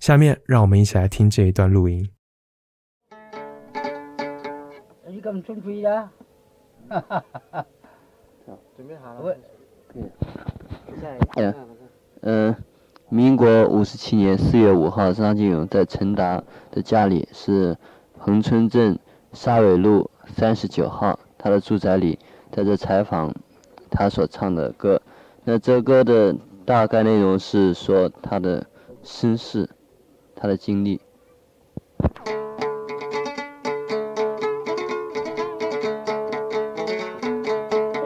[0.00, 2.10] 下面让我们一起来听这一段录音。
[5.06, 6.10] 你咁准备啦？
[6.88, 7.66] 哈哈哈！
[8.76, 9.36] 准备好了。
[11.36, 11.54] 嗯。
[12.22, 12.56] 嗯。
[13.12, 17.76] 民国五十七年四月五号，张金勇在陈达的家里，是
[18.16, 18.98] 横村镇
[19.34, 22.18] 沙尾路三十九号，他的住宅里，
[22.50, 23.34] 在这采访
[23.90, 25.02] 他所唱的歌。
[25.44, 26.34] 那这歌的
[26.64, 28.66] 大概内容是说他的
[29.02, 29.68] 身世，
[30.34, 30.98] 他的经历。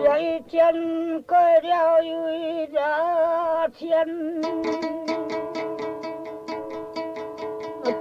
[0.04, 2.82] 有一天，过了有一天。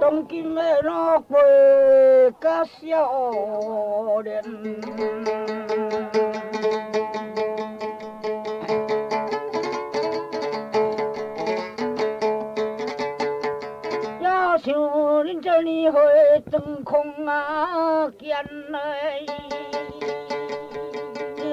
[0.00, 1.38] 东京的那过
[2.38, 4.42] 个少年，
[14.20, 14.74] 要像
[15.24, 16.00] 恁这年岁
[16.50, 18.36] 真空啊，见
[18.70, 19.20] 来，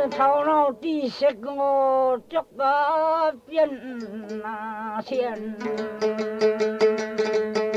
[0.09, 3.67] 头脑知识我足啊变
[4.43, 5.55] 啊现。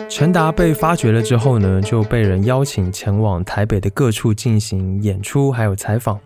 [0.08, 6.18] 陈达被发掘了之后呢，就被人邀请前往台北的各处进行演出，还有采访。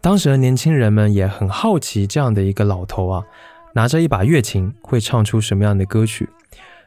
[0.00, 3.24] 当时的年轻人们也很好奇，这样的一个老头啊，
[3.74, 6.28] 拿着一把乐琴会唱出什么样的歌曲。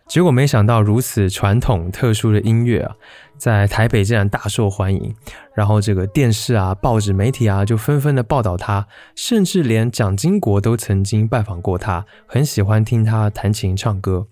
[0.10, 2.96] 结果没想到，如此传统特殊的音乐啊，
[3.38, 5.16] 在台北竟然大受欢迎。
[5.54, 14.28] 然后这个电视啊、报纸媒体啊，就纷纷的报道他，甚至连蒋经国都曾经拜访过他，很喜欢听他弹琴唱歌。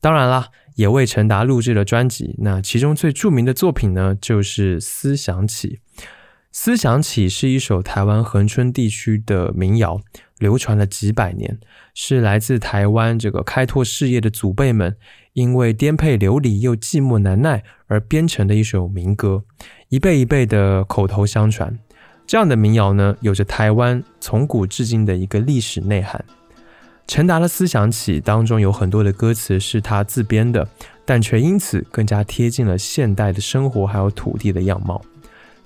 [0.00, 0.48] 当然啦。
[0.76, 5.78] 也为陈达录制了专辑，那其中最著名的作品呢，就是《思想起》。
[6.50, 10.00] 《思想起》是一首台湾恒春地区的民谣，
[10.44, 11.58] 流传了几百年，
[11.94, 14.94] 是来自台湾这个开拓事业的祖辈们
[15.32, 19.44] 因为颠沛流离又寂寞难耐而编成的一首民歌，
[19.88, 21.78] 一辈一辈的口头相传。
[22.26, 26.22] 这样的民谣呢，有着台湾从古至今的一个历史内涵。
[27.06, 30.68] 陈达的思想起当中有很多的歌词是他自编的，
[31.06, 35.02] 但却因此更加贴近了现代的生活还有土地的样貌。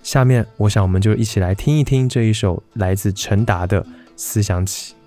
[0.03, 3.85] 下面，我想我们就一起来听一听这一首来自陈达的
[4.19, 4.98] 思想起。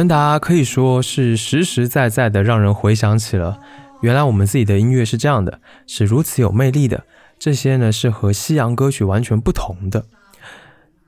[0.00, 3.58] 陈达可以说是实实在在的让人回想起了，
[4.00, 7.04] 原来我们自己的音乐是这样的，是如此有魅力的。
[7.38, 10.06] 这些呢是和西洋歌曲完全不同的。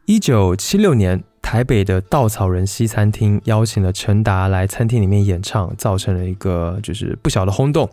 [0.04, 7.88] 一九七六年，台北的稻草人西餐厅邀请了陈达来餐厅里面演唱，造成了一个就是不小的轰动。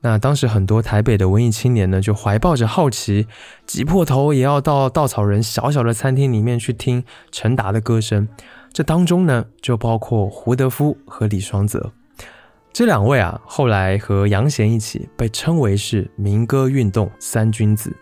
[0.00, 3.26] 那当时很多台北的文艺青年呢，就怀抱着好奇，
[3.66, 8.26] 挤破头也要到稻草人小小的餐厅里面去听陈达的歌声。
[8.78, 11.90] 这当中呢，就包括胡德夫和李双泽
[12.72, 17.92] 这两位啊，后来和杨贤一起被称为是民歌运动三君子。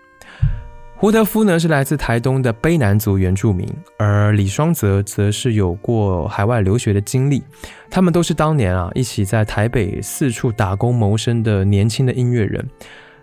[0.94, 3.66] 胡德夫呢是来自台东的卑南族原住民，
[3.96, 7.42] 而李双泽则是有过海外留学的经历。
[7.88, 12.62] 他们都是当年啊一起在台北四处打工谋生的年轻的音乐人。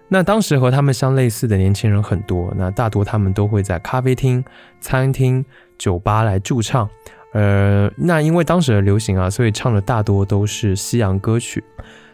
[0.08, 4.44] 那当时和他们相类似的年轻人很多，那大多他们都会在咖啡厅、
[4.82, 5.46] 餐厅、
[5.78, 6.90] 酒吧来驻唱。
[7.34, 11.64] 呃，那因为当时的流行啊，所以唱的大多都是西洋歌曲。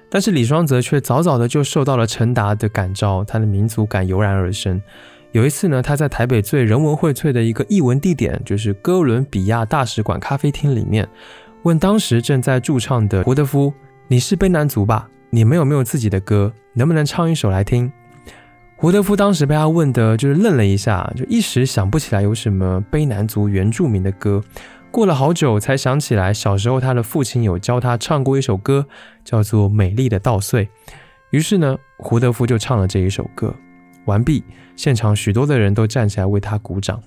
[0.09, 4.81] 但是李双泽却早早的就受到了陈达的感召，他的民族感油然而生。
[5.33, 11.07] 有一次呢，他在台北最人文荟萃的一个艺文地点，就是哥伦比亚大使馆咖啡厅里面，
[11.61, 13.71] 问当时正在驻唱的胡德夫
[14.09, 15.07] ：“你是卑南族吧？
[15.29, 16.51] 你们有没有自己的歌？
[16.73, 17.91] 能不能唱一首来听？”
[18.77, 24.41] 胡德夫当时被他问的，就是愣了一下，就一时想不起来有什么卑南族原住民的歌。
[24.91, 28.87] 过了好久才想起来，小时候他的父亲有教他唱过一首歌，
[29.23, 30.65] 叫做《美丽的稻穗》。
[31.29, 33.53] 于是呢，胡德夫就唱了这一首歌。
[34.05, 34.43] 完毕，
[34.75, 37.01] 现场许多的人都站起来为他鼓掌。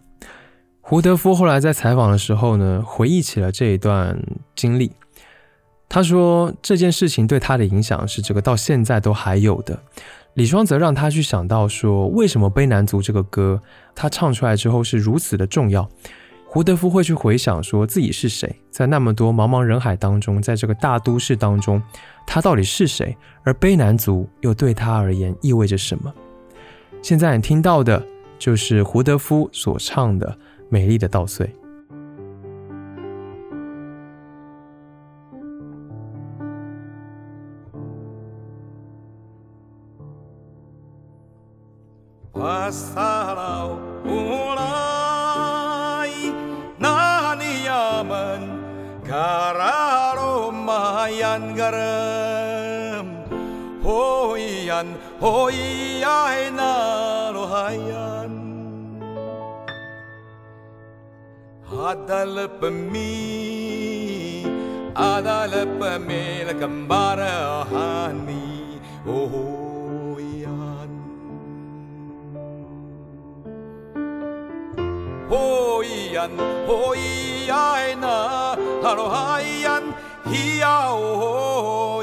[0.81, 4.17] 胡德夫后来在采访的时候呢，回忆起了这一段
[4.55, 4.93] 经历。
[5.89, 9.79] 他说这件事情对他的影响是这个到现在都还有的。
[10.35, 13.61] 李双泽让他去想到说，为什么《悲南族》这个歌
[13.95, 15.89] 他唱出来之后是如此的重要。
[16.55, 21.83] 胡德夫会去回想说自己是谁，在那么多茫茫人海当中，在这个大都市当中，
[22.27, 23.17] 他到底是谁？
[23.43, 26.13] 而卑南族又对他而言意味着什么？
[27.01, 28.07] 现在你听到的
[28.39, 30.29] 就是胡德夫所唱的
[30.69, 31.47] 《美丽的稻穗》。
[51.63, 53.09] garam
[53.87, 54.89] hoian
[55.25, 56.71] hoiai na
[57.37, 58.33] rohayan
[61.91, 62.63] adalap
[62.93, 63.15] mi
[65.11, 67.35] adalap me lakambara
[67.73, 68.47] hani
[69.17, 70.93] oh hoian
[75.33, 76.35] hoian
[76.71, 78.17] hoiai na
[79.01, 79.85] rohayan hoian
[80.33, 82.01] hiaoyai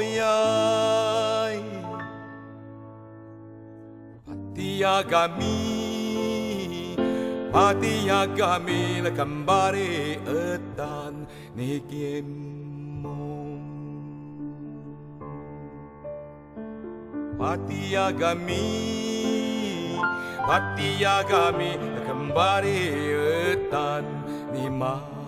[4.26, 5.58] patiagami
[7.54, 11.14] patiagami lakambare etan
[11.58, 13.18] negiemo
[17.40, 18.66] patiagami
[20.46, 22.78] patiagami lakambare
[23.50, 24.06] etan
[24.54, 25.19] nimah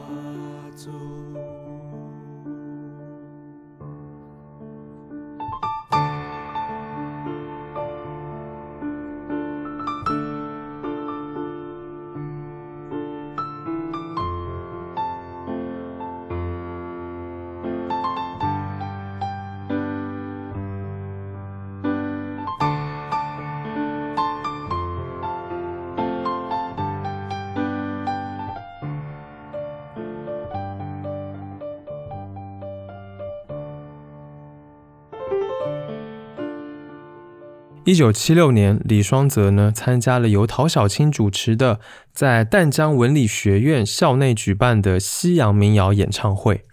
[37.92, 41.78] 一九七六年，李双泽呢参加了由陶小青主持的
[42.10, 46.64] 在淡江文理学院校内举办的西洋民谣演唱会。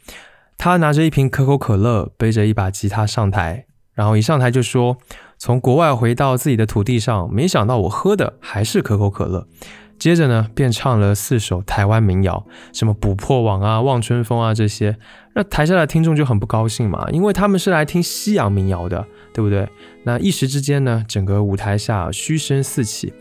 [0.57, 4.97] 他拿着一瓶可口可乐，背着一把吉他上台，然后一上台就说
[5.37, 9.45] ：“从国外回到自己的土地上，没想到我喝的还是可口可乐。”
[9.99, 12.43] 接着呢，便唱了四首台湾民谣，
[12.73, 14.97] 什么《捕破网》啊、《望春风》啊这些。
[15.35, 19.05] 那台下的听众就很不高兴嘛，因为他们是来听西洋民谣的。
[19.31, 19.69] 对不对？
[20.03, 23.13] 那一时之间呢，整个舞台下嘘声四起。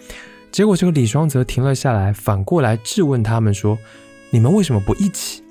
[0.51, 3.79] 结果这个李双泽停了下来，反过来质问他们说
[4.33, 5.45] ：“你们为什么不一起？”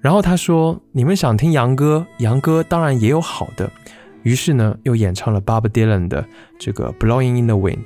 [0.00, 3.70] 然后他说：“你们想听洋歌，洋歌当然也有好的。”
[4.22, 6.24] 于是呢，又演唱了 Bob Dylan 的
[6.58, 7.84] 这个《Blowing in the Wind》。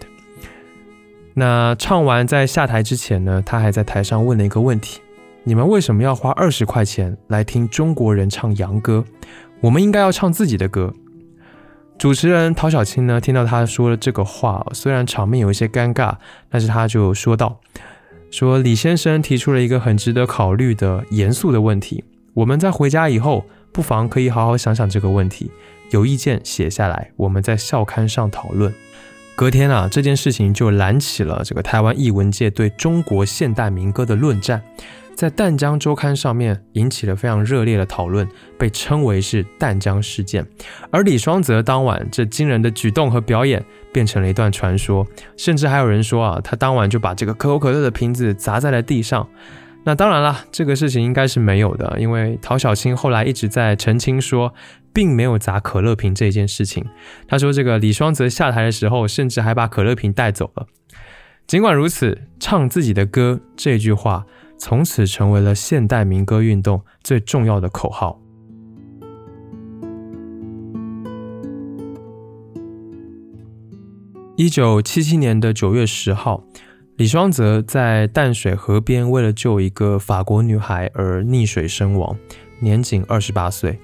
[1.39, 5.03] 那唱完在下台之前呢，他还在台上问了一个问题
[5.45, 9.05] ：“你们为什么要花二十块钱来听中国人唱洋歌？
[9.61, 10.95] 我们应该要唱自己的歌。
[11.99, 16.15] 主持人陶小青呢，听到他说了这个话，虽然场面有一些尴尬，
[16.49, 17.61] 但是他就说道
[18.33, 22.03] ：“说李先生提出了一个很值得考虑的严肃的问题，
[22.33, 25.51] 我们在回家以后，不妨可以好好想想这个问题，
[25.91, 28.73] 有意见写下来，我们在校刊上讨论。”
[29.37, 34.63] 隔天啊，这件事情就燃起了这个台湾艺文界对中国现代民歌的论战，
[35.15, 38.27] 在淡江周刊上面引起了非常热烈的讨论，
[38.57, 40.45] 被称为是淡江事件。
[40.91, 45.07] 而李双泽当晚这惊人的举动和表演，变成了一段传说，
[45.37, 49.29] 甚至还有人说啊，他当晚就把这个可口可乐的瓶子砸在了地上。
[49.85, 54.55] 那当然啦，这个事情应该是没有的，因为陶小青后来一直在澄清说。
[54.97, 56.83] 并没有砸可乐瓶这件事情。
[57.29, 60.67] 他说，这个李双泽下台的时候，甚至还把可乐瓶带走了。
[61.47, 64.25] 尽管如此，唱自己的歌这句话，
[64.57, 68.19] 从此成为了现代民歌运动最重要的口号。
[74.37, 76.43] 一九七七年的九月十号，
[76.97, 82.17] 李双泽在淡水河边为了救一个法国女孩而溺水身亡，
[82.61, 83.79] 年仅二十八岁。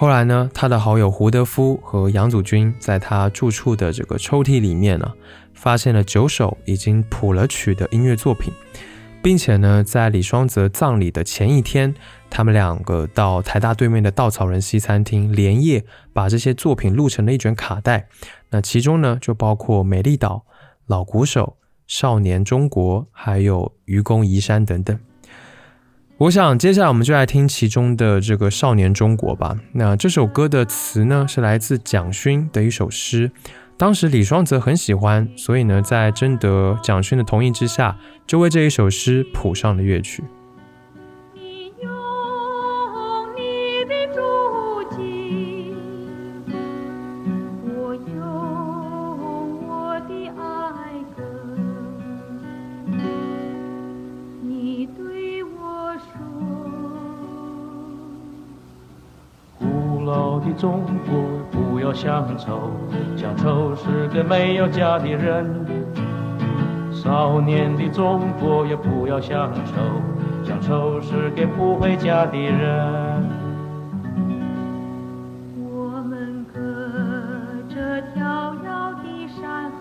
[0.00, 5.12] 后来呢，他的好友胡德夫和杨祖君在他住处的这个抽屉里面呢，
[5.52, 8.50] 发现了九首已经谱了曲的音乐作品，
[9.22, 11.94] 并且呢，在李双泽葬礼的前一天，
[12.30, 18.08] 他们两个到台大对面的稻草人西餐厅，连夜把这些作品录成了一卷卡带。
[18.48, 20.46] 那其中呢，就包括《美丽岛》
[20.86, 21.44] 《老鼓手》
[21.86, 24.98] 《少年中国》还有《愚公移山》等等。
[26.20, 29.56] 我想接下来我们就来听其中的这个《少年中国》吧。
[29.72, 33.32] 那这首歌的词呢是来自蒋勋的一首诗，
[33.78, 40.22] 当时李双泽很喜欢，所以呢在征得蒋勋的同意之下，就为这一首诗谱上了乐曲。
[60.60, 61.16] 中国
[61.50, 62.70] 不要乡愁，
[63.16, 65.66] 乡愁是个没有家的人。
[66.92, 69.72] 少年的中国也不要乡愁，
[70.44, 73.24] 乡愁是个不回家的人
[75.56, 76.60] 我们隔
[77.74, 79.72] 着遥遥的山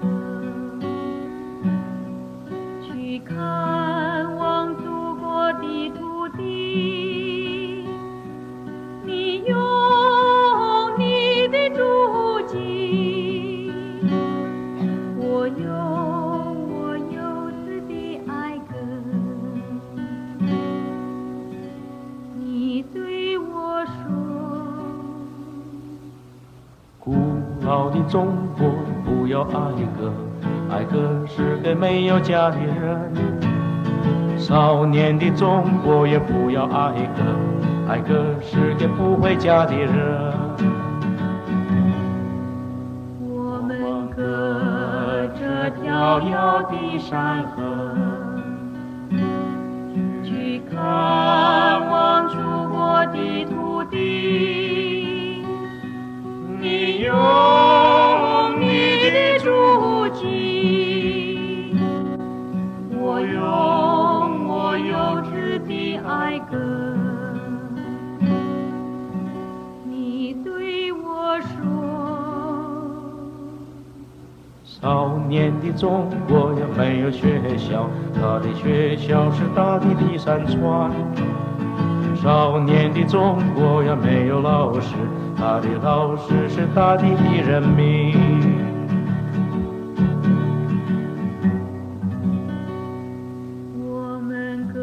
[2.81, 7.85] 去看望祖国的土地
[9.03, 10.18] 你用。
[28.09, 28.25] 中
[28.57, 28.67] 国
[29.05, 29.53] 不要爱
[29.95, 30.11] 歌，
[30.71, 30.97] 爱歌
[31.27, 33.13] 是个没有家的人。
[34.35, 37.21] 少年的中国也不要爱歌，
[37.87, 39.93] 爱歌是个不回家的人。
[43.21, 47.61] 我们隔着遥遥的山河，
[50.23, 50.79] 去看
[51.87, 52.35] 望祖
[52.71, 54.98] 国的土地。
[56.61, 57.15] 你用
[58.59, 58.65] 你
[59.09, 59.47] 的足
[60.13, 61.73] 迹
[62.99, 63.39] 我用
[64.45, 66.57] 我幼稚的爱歌
[69.85, 71.49] 你对我说
[74.65, 77.89] 少年的中国呀没有学校？
[78.13, 80.91] 他的学校是大地的山川。
[82.21, 84.93] 少年的中国呀没有老师，
[85.37, 88.13] 他的老师是大地的人民。
[93.79, 94.79] 我们隔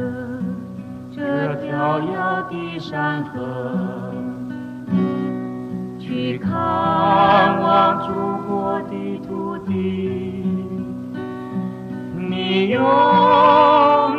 [1.14, 3.30] 着遥遥的山河，
[5.98, 6.50] 去看
[7.60, 8.14] 望祖
[8.48, 10.42] 国的土地。
[12.16, 12.80] 你用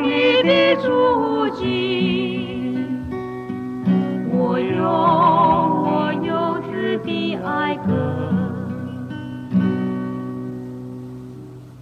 [0.03, 2.26] 你的足迹，
[4.79, 4.85] 我用
[5.83, 7.91] 我幼稚的爱歌。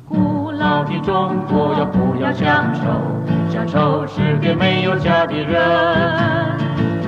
[0.07, 2.81] 古老的中国要不要乡愁？
[3.49, 5.61] 乡愁是给没有家的人。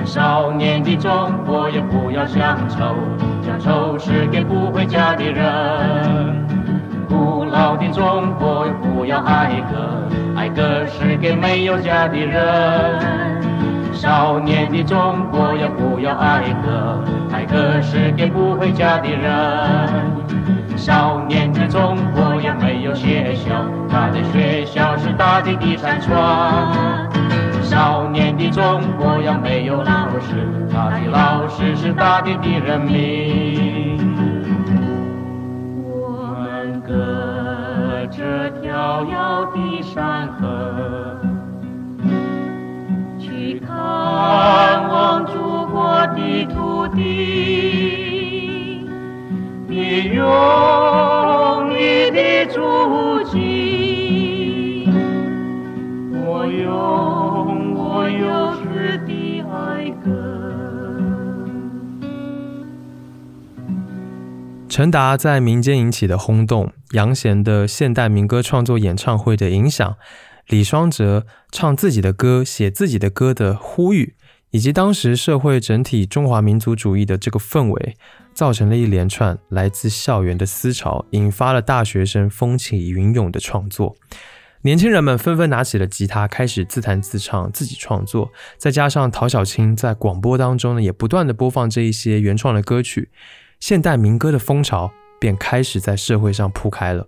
[0.04, 1.10] 少年的中
[1.46, 2.94] 国也不要乡愁，
[3.42, 6.46] 乡愁是给不回家的人。
[7.08, 7.76] 古老。
[7.76, 13.47] 的中国，不要挨个，挨个是给没有家的人。
[13.98, 17.02] 少年的中国呀，不要挨个，
[17.32, 19.28] 挨个是给不回家的人。
[20.76, 23.50] 少年的中国呀，没有学校，
[23.90, 26.14] 他的学校是大地的山川。
[27.60, 33.98] 少年的中国呀，没有老师，他的老师是大地的人民。
[35.82, 40.87] 我们隔着迢遥的山河。
[43.98, 45.32] 看望祖
[45.66, 48.86] 国的土地，
[49.66, 50.24] 你用
[51.70, 52.60] 你的足
[53.30, 54.88] 迹，
[56.24, 60.06] 我用我有时的爱歌。
[64.68, 69.96] 陈达在民间引起的轰动，杨贤的现代民歌创作演唱会的影响。
[70.48, 74.14] 李双泽唱自己的歌、写自己的歌的呼吁，
[74.50, 77.96] 以及当时社会整体中华民族主义的这个氛围，
[78.32, 83.94] 造成了一连串来自校园的思潮，引发了大学生风起云涌的创作。
[84.62, 88.32] 年轻人们纷纷拿起了吉他，开始自弹自唱，自己创作。
[88.56, 93.10] 再加上陶小青在广播当中呢，也不断的播放这一些原创的歌曲，
[93.60, 97.06] 现代民歌的风潮便开始在社会上铺开了。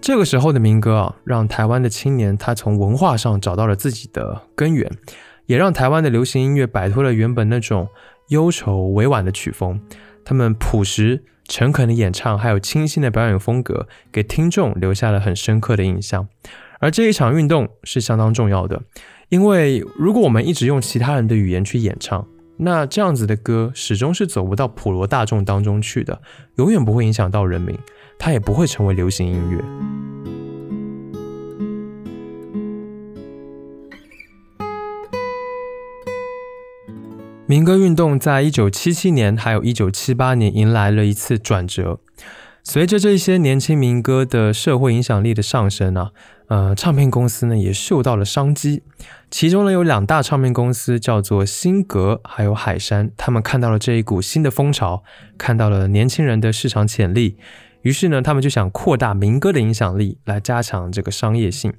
[0.00, 4.90] 这个时候的民歌啊，让台湾的青年他从文化上找到了自己的根源，
[5.46, 7.86] 也让台湾的流行音乐摆脱了原本那种
[8.28, 9.80] 忧愁委婉的曲风。
[10.24, 16.26] 他们朴实诚恳的演唱，还有清新的表演风格，给听众留下了很深刻的印象。
[16.80, 18.82] 而这一场运动是相当重要的，
[19.28, 26.22] 因为如果我们一直用其他人的语言去演唱，那这样子的歌始终是走不到普罗大众当中去的，
[26.56, 27.78] 永远不会影响到人民。
[28.20, 29.58] 它也不会成为流行音乐。
[37.46, 41.98] 民歌运动在一九七七年，还有一九七八年迎来了一次转折。
[42.62, 46.10] 随着这些年轻民歌的社会影响力的上升呢，
[46.48, 48.82] 呃，唱片公司呢也嗅到了商机。
[49.30, 55.02] 其中呢有两大唱片公司，叫做新格还有海山，他们看到了这一股新的风潮，
[55.38, 57.38] 看到了年轻人的市场潜力。
[57.82, 61.72] 于是呢，他们就想扩大民歌的影响力，来加强这个商业性。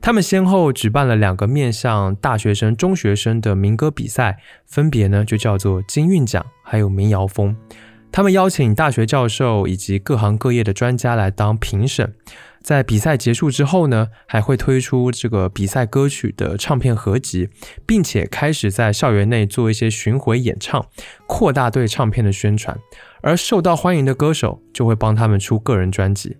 [0.00, 7.56] 他们先后举办了两个面向大学生、中学生的民歌比赛，分别呢就叫做金韵奖，还有民谣风。
[8.12, 12.14] 他们邀请大学教授以及各行各业的专家来当评审。
[12.64, 17.50] 在比赛结束之后呢，还会推出这个比赛歌曲的唱片合集，
[17.84, 20.86] 并且开始在校园内做一些巡回演唱，
[21.26, 22.76] 扩大对唱片的宣传。
[23.20, 26.38] 而受到欢迎的歌手就会帮他们出个人专辑。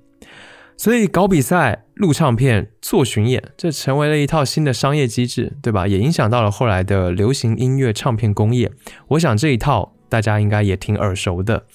[0.78, 5.86] 所以搞比赛、录唱片、做巡演，这成为了一套新的商业机制，对吧？
[5.86, 8.72] 也影响到了后来的流行音乐唱片工业。
[9.08, 11.66] 我想这一套大家应该也挺耳熟的。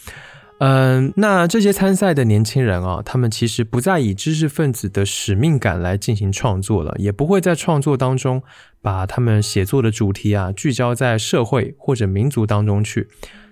[0.60, 8.44] 嗯，那这些参赛的年轻人啊，他们其实不再以知识分子的使命感来进行创作了，也不会在创作当中
[8.81, 13.07] 把他们写作的主题啊聚焦在社会或者民族当中去，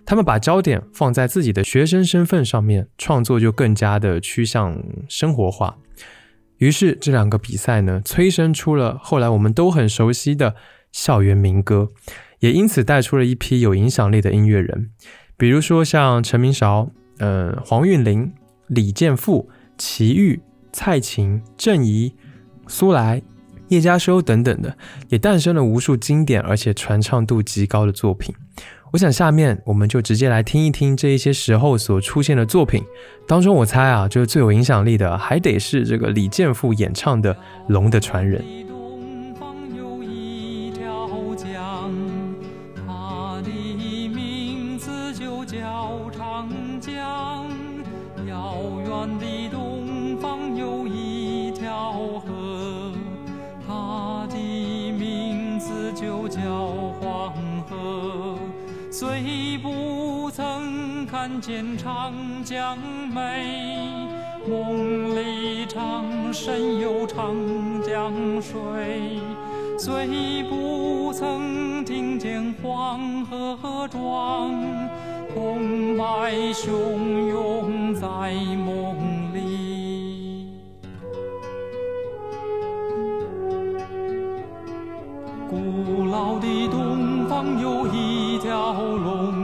[0.05, 4.77] 他们把焦点放在自己的学生身份上面，创作就更加的趋向
[5.07, 5.77] 生活化。
[6.57, 10.55] 于是这两个比赛呢，催生出了后来我们都很熟悉的
[10.91, 11.87] 校园民歌，
[12.39, 14.91] 也因此带出了一批有影响力的音乐人。
[15.39, 18.31] 比如说像陈明韶、呃黄韵玲、
[18.67, 20.39] 李健富、齐豫、
[20.71, 22.13] 蔡琴、郑怡、
[22.67, 23.21] 苏来、
[23.69, 24.77] 叶嘉修等等的，
[25.09, 28.33] 也诞生了无数经典而且传唱度极高的作品。
[28.93, 32.81] 我想下面我们就直接来听一听这一些时候所出现的作品
[33.27, 37.33] 当中，我猜啊，就是最有影响力的，还得是这个李健富演唱的
[37.67, 38.41] 《龙的传人》。
[61.27, 62.77] 看见长江
[63.13, 63.43] 美，
[64.49, 67.35] 梦里常神游长
[67.85, 69.19] 江水，
[69.77, 74.53] 虽不曾听见黄河壮，
[75.35, 76.71] 澎湃汹
[77.27, 78.07] 涌在
[78.65, 78.95] 梦
[79.33, 80.47] 里。
[85.49, 89.36] 古老的东方有一条龙，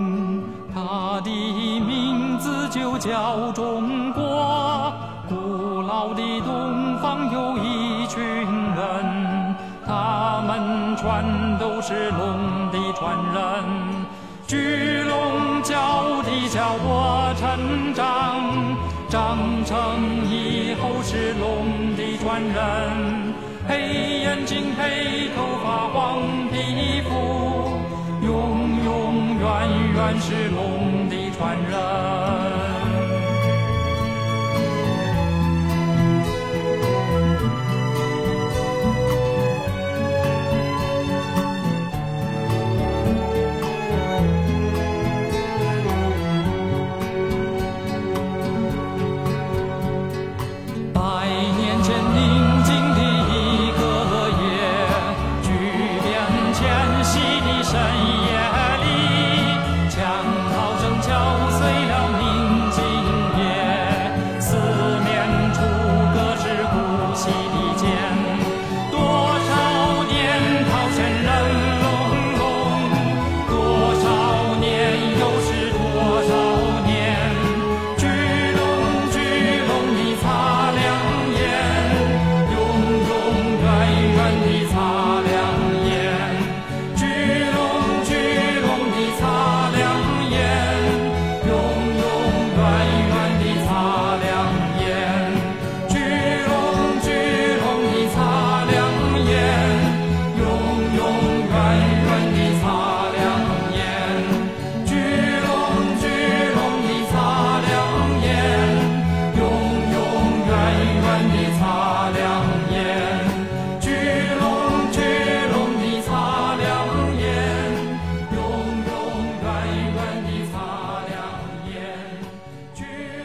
[3.00, 4.94] 叫中国
[5.28, 9.56] 古老的东方有一群人
[9.86, 14.14] 他们全都是龙的传人。
[14.48, 18.78] 巨龙脚底下我成长
[19.10, 19.76] 长成
[20.30, 23.34] 以后是龙的传人。
[23.68, 26.22] 黑眼睛黑头发黄
[26.52, 27.10] 皮肤
[28.26, 32.53] 永永远远是龙的传人。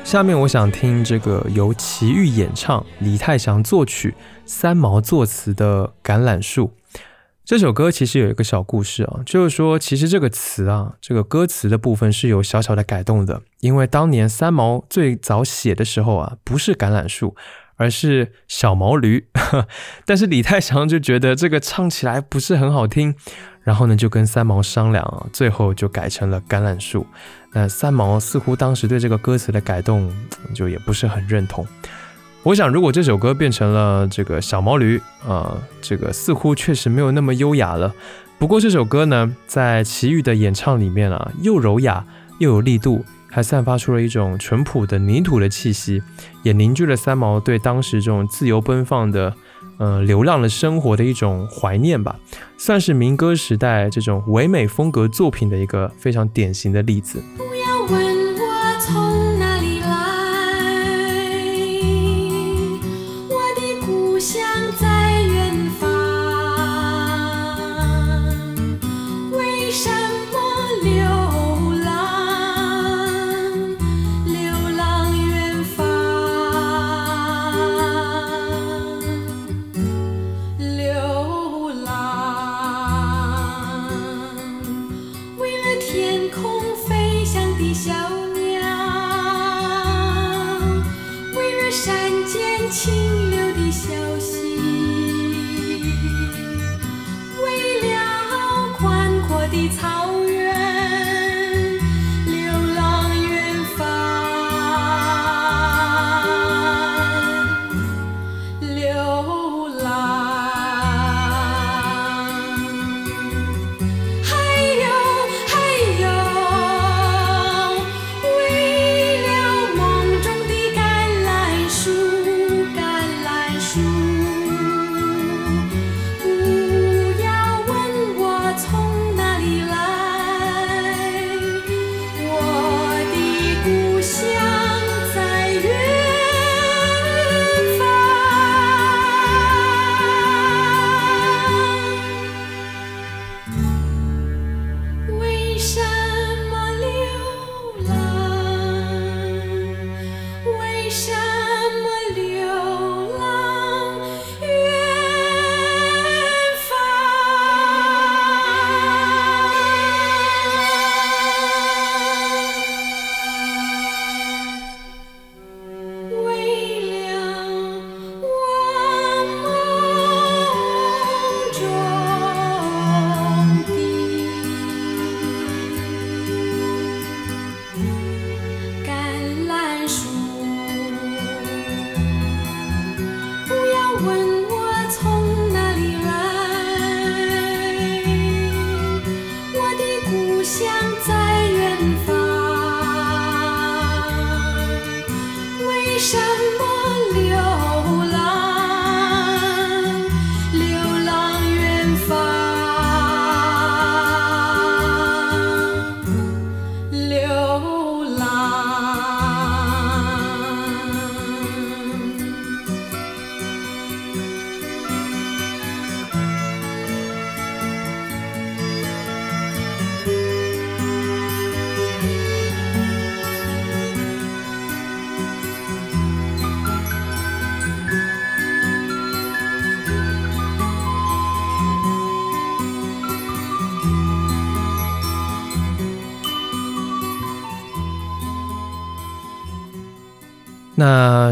[0.09, 4.15] 下面我想听这个由齐豫演唱、李泰祥作曲、
[4.47, 6.73] 三毛作词的《橄榄树》
[7.45, 7.91] 这首歌。
[7.91, 13.43] 其实有一个小故事啊，就是说，其实这个词啊，这个歌词的部分是有小小的改动的。
[13.61, 17.37] 因为当年三毛最早写的时候啊，不是橄榄树，
[17.77, 19.29] 而是小毛驴。
[20.07, 23.15] 但是李泰祥就觉得这个唱起来不是很好听，
[23.61, 27.07] 然后呢就跟三毛商量啊，最后就改成了橄榄树。
[27.53, 30.13] 那三毛似乎当时对这个歌词的改动
[30.55, 31.67] 就也不是很认同。
[32.43, 37.93] 我想，如果这首歌变成了这个小毛驴啊，这个似乎确实没有那么优雅了。
[38.39, 42.05] 不过这首歌呢，在齐豫的演唱里面啊，又柔雅
[42.39, 46.03] 又有力度，还散发出了一种淳朴的泥土的气息，
[46.43, 49.35] 也凝聚了三毛对当时这种自由奔放的。
[49.79, 52.19] 嗯，流浪的生活的一种怀念吧，
[52.57, 57.23] 算是民歌时代这种唯美风格作品的一个非常典型的例子。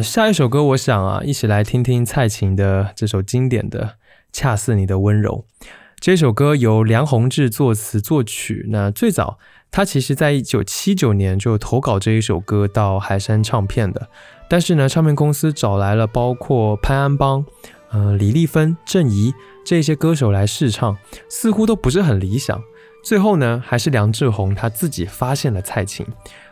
[0.02, 3.80] 下一首歌，我想啊，一起来听听蔡琴的这首经典的
[4.32, 5.44] 《恰似你的温柔》。
[5.98, 8.66] 这首歌由梁宏志作词作曲。
[8.70, 9.38] 那最早，
[9.70, 14.08] 他其实在一九七九年就投稿这一首歌到海山唱片的。
[14.48, 17.44] 但是呢，唱片公司找来了包括潘安邦、
[17.92, 19.32] 嗯李丽芬、郑怡
[19.64, 20.96] 这些歌手来试唱，
[21.28, 22.62] 似乎都不是很理想。
[23.02, 26.04] 最后呢，还是梁志宏他自己发现了蔡琴。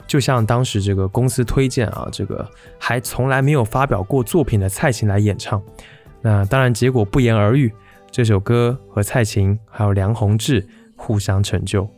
[0.06, 2.48] 就像当时这个公司推荐啊，这个
[2.78, 5.62] 还从来没有发表过作品的蔡琴来演唱，
[6.20, 7.72] 那当然结果不言而喻，
[8.10, 10.66] 这首歌和蔡琴还有梁鸿志
[10.96, 11.64] 互相成。
[11.64, 11.88] 就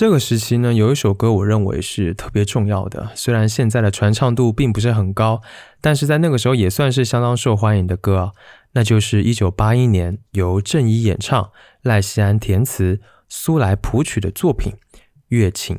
[0.00, 5.42] 这个时期呢，有一首歌我认为是特别重要的，虽然现在的传唱度并不是很高，
[5.82, 8.32] 但是在那个时候也算是相当受欢迎的歌啊，
[8.72, 11.50] 那就是1981年由郑怡演唱、
[11.82, 14.72] 赖希安填词、苏来谱曲的作品
[15.28, 15.76] 《月琴》。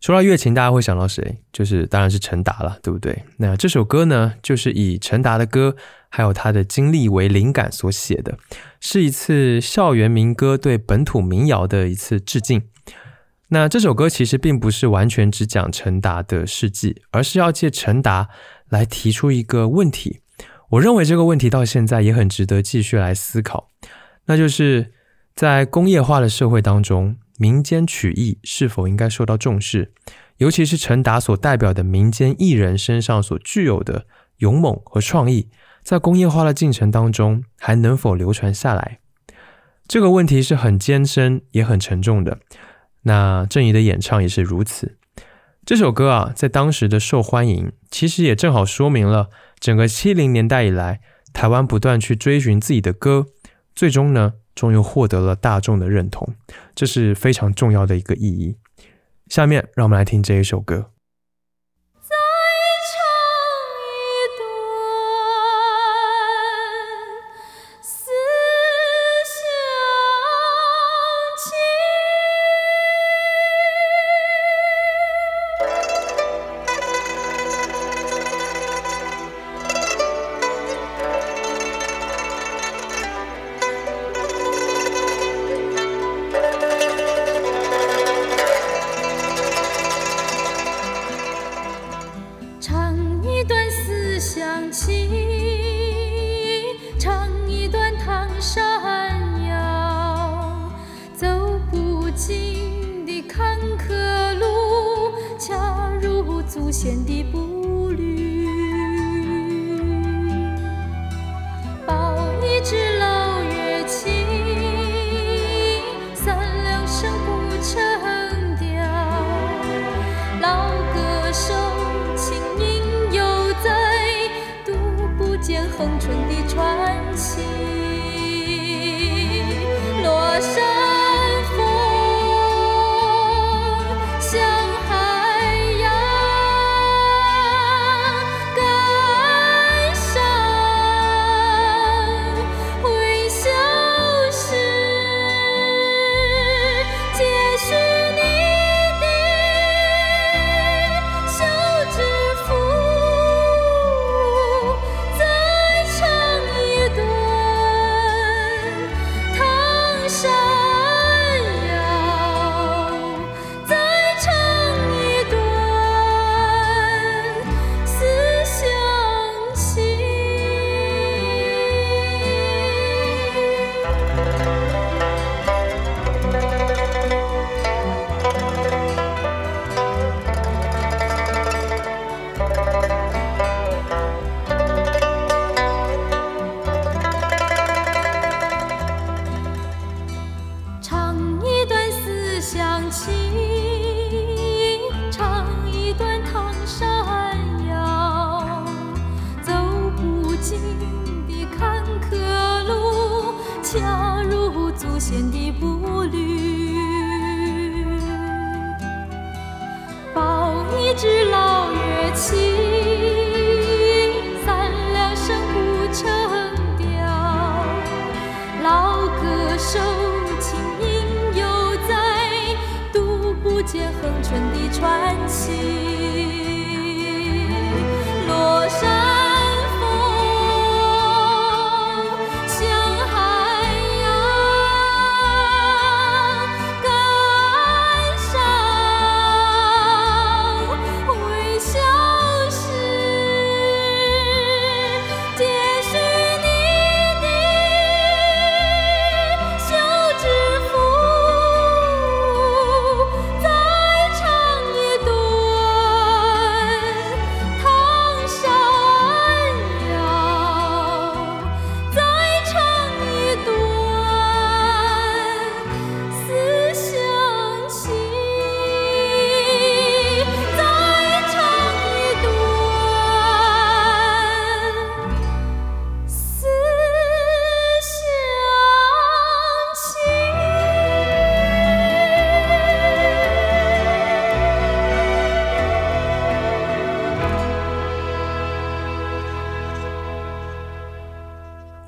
[0.00, 1.42] 说到《月琴》，大家会想到谁？
[1.52, 3.22] 就是当然是陈达了，对不对？
[3.36, 5.76] 那这首歌呢，就是以陈达的歌
[6.08, 8.38] 还有他的经历为灵感所写的，
[8.80, 12.62] 是一次校园民歌对本土民谣的一次致敬。
[13.52, 18.30] 那这首歌其实并不是完全只讲陈达的事迹，而是要借陈达
[18.70, 20.22] 来提出一个问题。
[20.70, 23.68] 我认为这个问题到现在也很值得继续来思考，
[24.24, 24.94] 那就是
[25.34, 29.92] 在工业化的社会当中，民间曲艺是否应该受到重视？
[30.38, 34.06] 尤其是陈达所代表的民间艺人身上所具有的
[34.38, 35.50] 勇猛和创意，
[35.82, 39.00] 在工业化的进程当中还能否流传下来？
[39.86, 42.38] 这个问题是很艰深也很沉重的。
[43.02, 44.96] 那郑怡的演唱也是如此。
[45.64, 49.28] 这首歌啊，在当时的受欢迎，其实也正好说明了
[49.60, 51.00] 整个七零年代以来，
[51.32, 53.26] 台湾不断去追寻自己的歌，
[53.74, 56.34] 最终呢，终于获得了大众的认同，
[56.74, 58.56] 这是非常重要的一个意义。
[59.28, 60.91] 下面让我们来听这一首歌。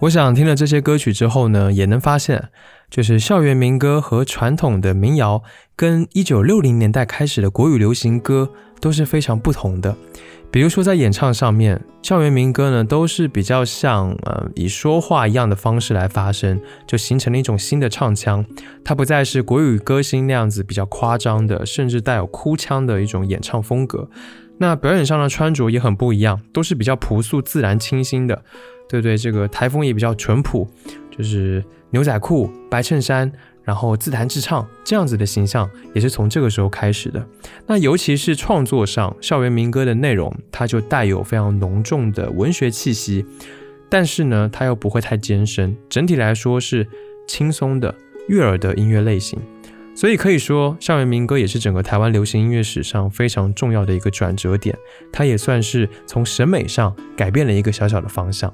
[0.04, 2.50] 我想听了这些歌曲之后呢，也能发现，
[2.90, 5.42] 就是校园民歌和传统的民谣，
[5.74, 8.50] 跟一九六零年代开始的国语流行歌
[8.80, 9.96] 都是非常不同的。
[10.50, 18.44] 比如说在演唱上面，校园民歌呢都是比较像呃以说话一样的方式来发声，就形成了一种新的唱腔。
[18.84, 24.10] 它不再是国语歌星那样子比较夸张的，甚至带有哭腔的一种演唱风格。
[24.58, 28.44] 那表演上的穿着也很不一样，都是比较朴素、自然、清新的。
[28.88, 30.68] 对对，这个台风也比较淳朴，
[31.10, 33.30] 就是牛仔裤、白衬衫，
[33.62, 37.26] 然后自弹自唱这样子的形象，也是从这个时候开始的。
[37.66, 43.24] 那尤其是创作上，校园民歌的内容，它就带有非常浓重的文学气息，
[43.88, 46.86] 但是呢，它又不会太艰深，整体来说是
[47.26, 47.94] 轻松的
[48.28, 49.38] 悦耳的音乐类型。
[49.96, 54.76] 所以可以说，校园民歌也是整个台湾流行音乐史上非常重要的一个转折点，
[55.12, 58.52] 它也算是从审美上改变了一个小小的方向。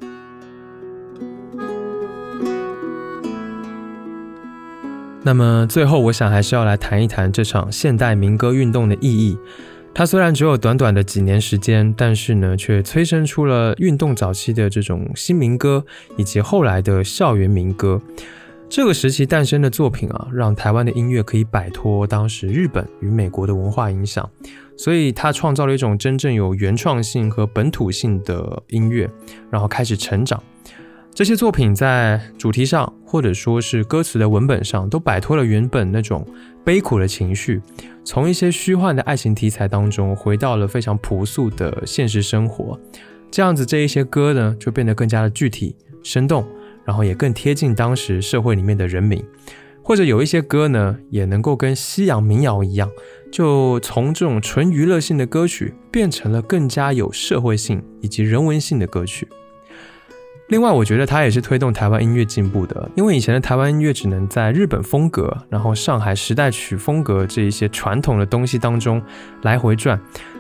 [5.23, 9.39] 那么最后，我想还是要来谈一谈这场现代民歌运动的意义。
[9.93, 15.85] 它虽然只有短短的几年时间，但是呢，却催生出了运动早期的这种新民歌，
[16.17, 18.01] 以及后来的校园民歌。
[18.69, 24.31] 这个时期诞生的作品啊，让台湾的音乐可以摆脱当时日本与美国的文化影响，
[24.77, 29.11] 所以它创造了一种真正有原创性和本土性的音乐，
[29.51, 30.41] 然后开始成长。
[31.21, 36.27] 这些作品在主题上，或者说是歌词的文本上，都摆脱了原本那种
[36.65, 37.61] 悲苦的情绪，
[38.03, 42.81] 从一些虚幻的爱情题材当中，回到了非常朴素的现实生活。
[43.31, 46.43] 这样子，这一些歌呢，就变得更加的具体、生动。
[46.87, 49.23] 然后也更贴近当时社会里面的人民，
[49.83, 52.91] 或者有一些歌呢，也能够跟西洋民谣一样，
[53.31, 59.29] 就从这种纯娱乐性的歌曲变成了更加有社会性以及人文性的歌曲。
[60.51, 69.01] 另外，我觉得它也是推动台湾音乐进步的，因为以前的台湾音乐只能在日本风格，然后上海时代曲风格这一些传统的东西当中
[69.43, 69.99] 来回转。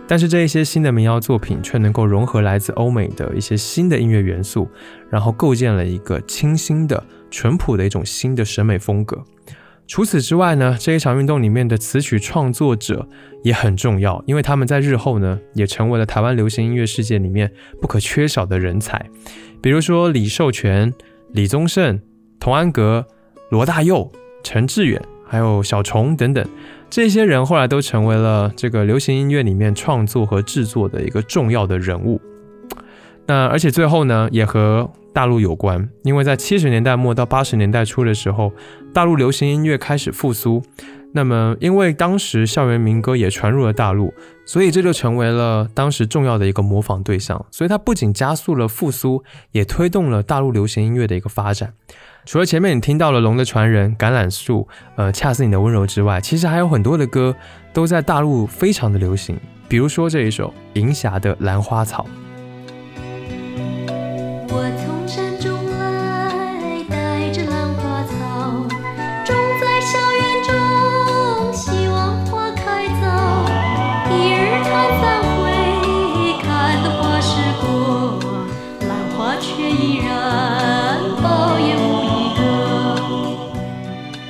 [0.09, 4.69] 但是这一些新的民谣作品却能够融合来自欧美的一些新的音乐元素，
[5.09, 7.01] 然后构建了一个清新的、
[7.31, 9.24] 淳朴的一种新的审美风格。
[9.91, 13.09] 除此之外呢，这一场运动里面的词曲创作者
[13.43, 17.51] 也很重要，因为他们在日后呢也成为了台湾流行音乐世界里面
[17.81, 19.05] 不可缺少的人才。
[19.61, 20.95] 比如说李寿全、
[21.33, 22.01] 李宗盛、
[22.39, 23.05] 童安格、
[23.51, 24.09] 罗大佑、
[24.45, 26.47] 陈志远，还有小虫等等。
[26.89, 32.21] 这些人后来都成为了这个流行音乐里面创作和制作的一个重要的人物。
[33.31, 38.52] 那而且最后呢，也和大陆有关，因为在七十年代末到八十年代初的时候，
[38.93, 40.61] 大陆流行音乐开始复苏。
[41.12, 44.12] 那么因为当时校园民歌也传入了大陆，
[44.44, 47.47] 所以这就成为了当时重要的一个模仿对象。
[47.52, 51.73] 所以它不仅加速了复苏，也推动了大陆流行音乐的一个发展。
[52.24, 54.66] 除了前面你听到了《龙的传人》《橄榄树》
[54.97, 57.36] 呃《恰似你的温柔》之外，其实还有很多的歌
[57.73, 59.39] 都在大陆非常的流行。
[59.69, 62.05] 比如说这一首《银霞的兰花草》。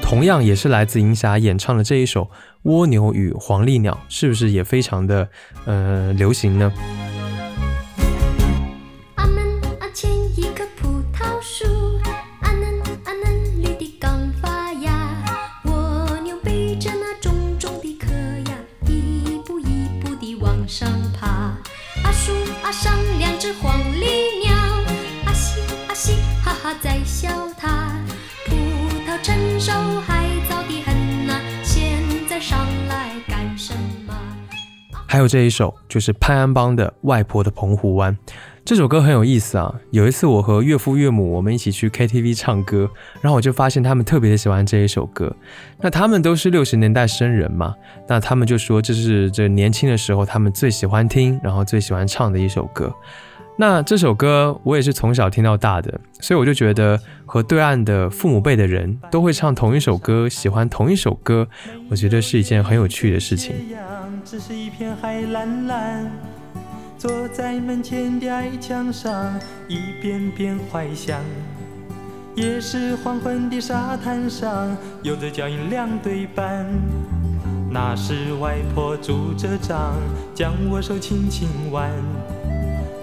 [0.02, 2.24] 同样也是来自银霞演唱的这一首
[2.64, 5.26] 《蜗牛与黄鹂鸟》，是不是也非常的
[5.64, 6.70] 呃流行呢？
[35.30, 38.12] 这一首就是潘安邦的《外婆的澎湖湾》，
[38.64, 39.72] 这首歌很有意思啊。
[39.92, 42.90] 有一次我和岳父岳母我们一起去 KTV 唱歌，
[43.20, 45.32] 然后我就发现他们特别的喜欢这一首歌。
[45.80, 47.76] 那他们都是六十年代生人嘛，
[48.08, 52.92] 那他们就说这是这年轻的时候他们最喜欢听，然后最喜欢唱的一首歌。
[53.56, 61.46] 那这首歌我也是从小听到大的，所以我就觉得和对岸的父母辈的人都会唱同一首歌，喜欢同一首歌，
[61.88, 63.54] 我觉得是一件很有趣的事情。
[64.24, 66.10] 只是一片海蓝蓝，
[66.98, 69.38] 坐在门前的矮墙上，
[69.68, 71.20] 一遍遍怀想。
[72.34, 76.66] 也是黄昏的沙滩上，有着脚印两对半。
[77.70, 79.94] 那时外婆拄着杖，
[80.34, 81.90] 将我手轻轻挽。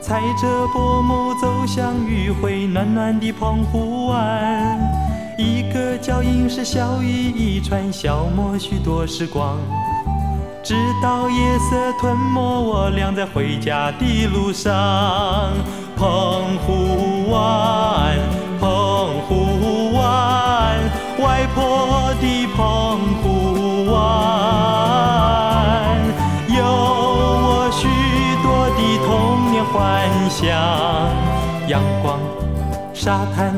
[0.02, 4.80] 踩着薄暮走向余晖暖暖的澎湖湾，
[5.38, 9.58] 一个脚印是笑语一串，消磨许多时光。
[10.68, 14.74] 直到夜色吞没我俩在回家的路上。
[15.96, 18.18] 澎湖湾，
[18.60, 18.68] 澎
[19.30, 20.78] 湖湾，
[21.22, 23.96] 外婆的澎湖湾，
[26.50, 27.88] 有我许
[28.44, 29.64] 多的童年。
[29.72, 29.74] 幻
[30.30, 30.50] 想，
[31.70, 32.20] 阳光，
[32.94, 33.56] 沙滩，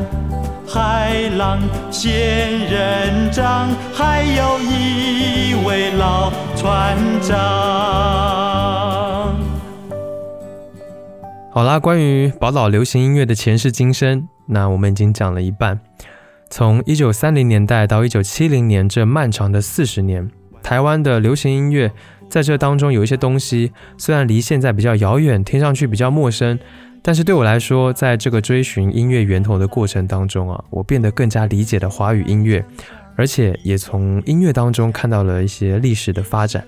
[0.72, 1.60] 海浪、
[1.90, 7.36] 仙人掌，还有一位老船长。
[11.52, 15.80] 好啦，关于宝岛流行音乐的前世今生，那我们已经讲了一半。
[16.52, 20.30] 从一九三零年代到一九七零年这漫长的四十年，
[20.62, 21.92] 台湾的流行音乐
[22.30, 26.60] 在这当中有一些东西，虽然离现在比较遥远，听上去比较陌生，
[27.10, 32.64] 但是对我来说，在这个追寻音乐源头的过程当中啊，我变得更加理解了华语音乐，
[33.16, 36.64] 而且也从音乐当中看到了一些历史的发展。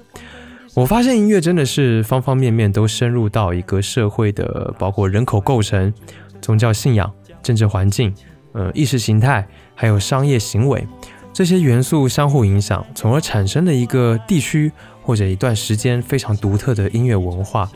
[0.73, 5.93] 我发现音乐真的是方方面面都深入到一个社会的，包括人口构成、
[6.41, 7.13] 宗教信仰、
[7.43, 8.11] 政治环境、
[8.53, 10.84] 呃意识形态，还有商业行为
[11.31, 14.72] 这些元素相互影响，从而产生了一个地区
[15.03, 17.69] 或者一段时间非常独特的音乐文化。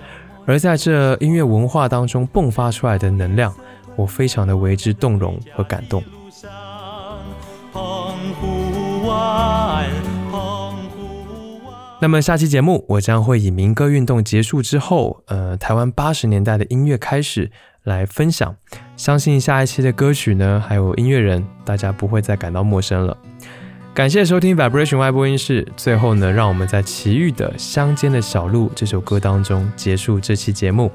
[0.45, 3.53] 而在这音乐文化当中迸发出来的能量，
[3.95, 6.03] 我非常的为之动容和感动。
[12.01, 17.49] 那么下期节目，我将会以民歌运动结束之后，呃，台湾八十年代的音乐开始
[17.83, 18.55] 来分享。
[18.95, 23.17] 相信下一期的歌曲呢，还有音乐人，大家不会再感到陌生了。
[23.95, 25.65] 感谢收听 Vibration 外播音室。
[25.77, 30.91] 最后呢，让我们在奇遇的乡间的小路这首歌当中结束这期节目。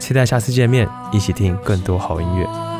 [0.00, 2.71] 期待下次见面，一起听更多好音乐。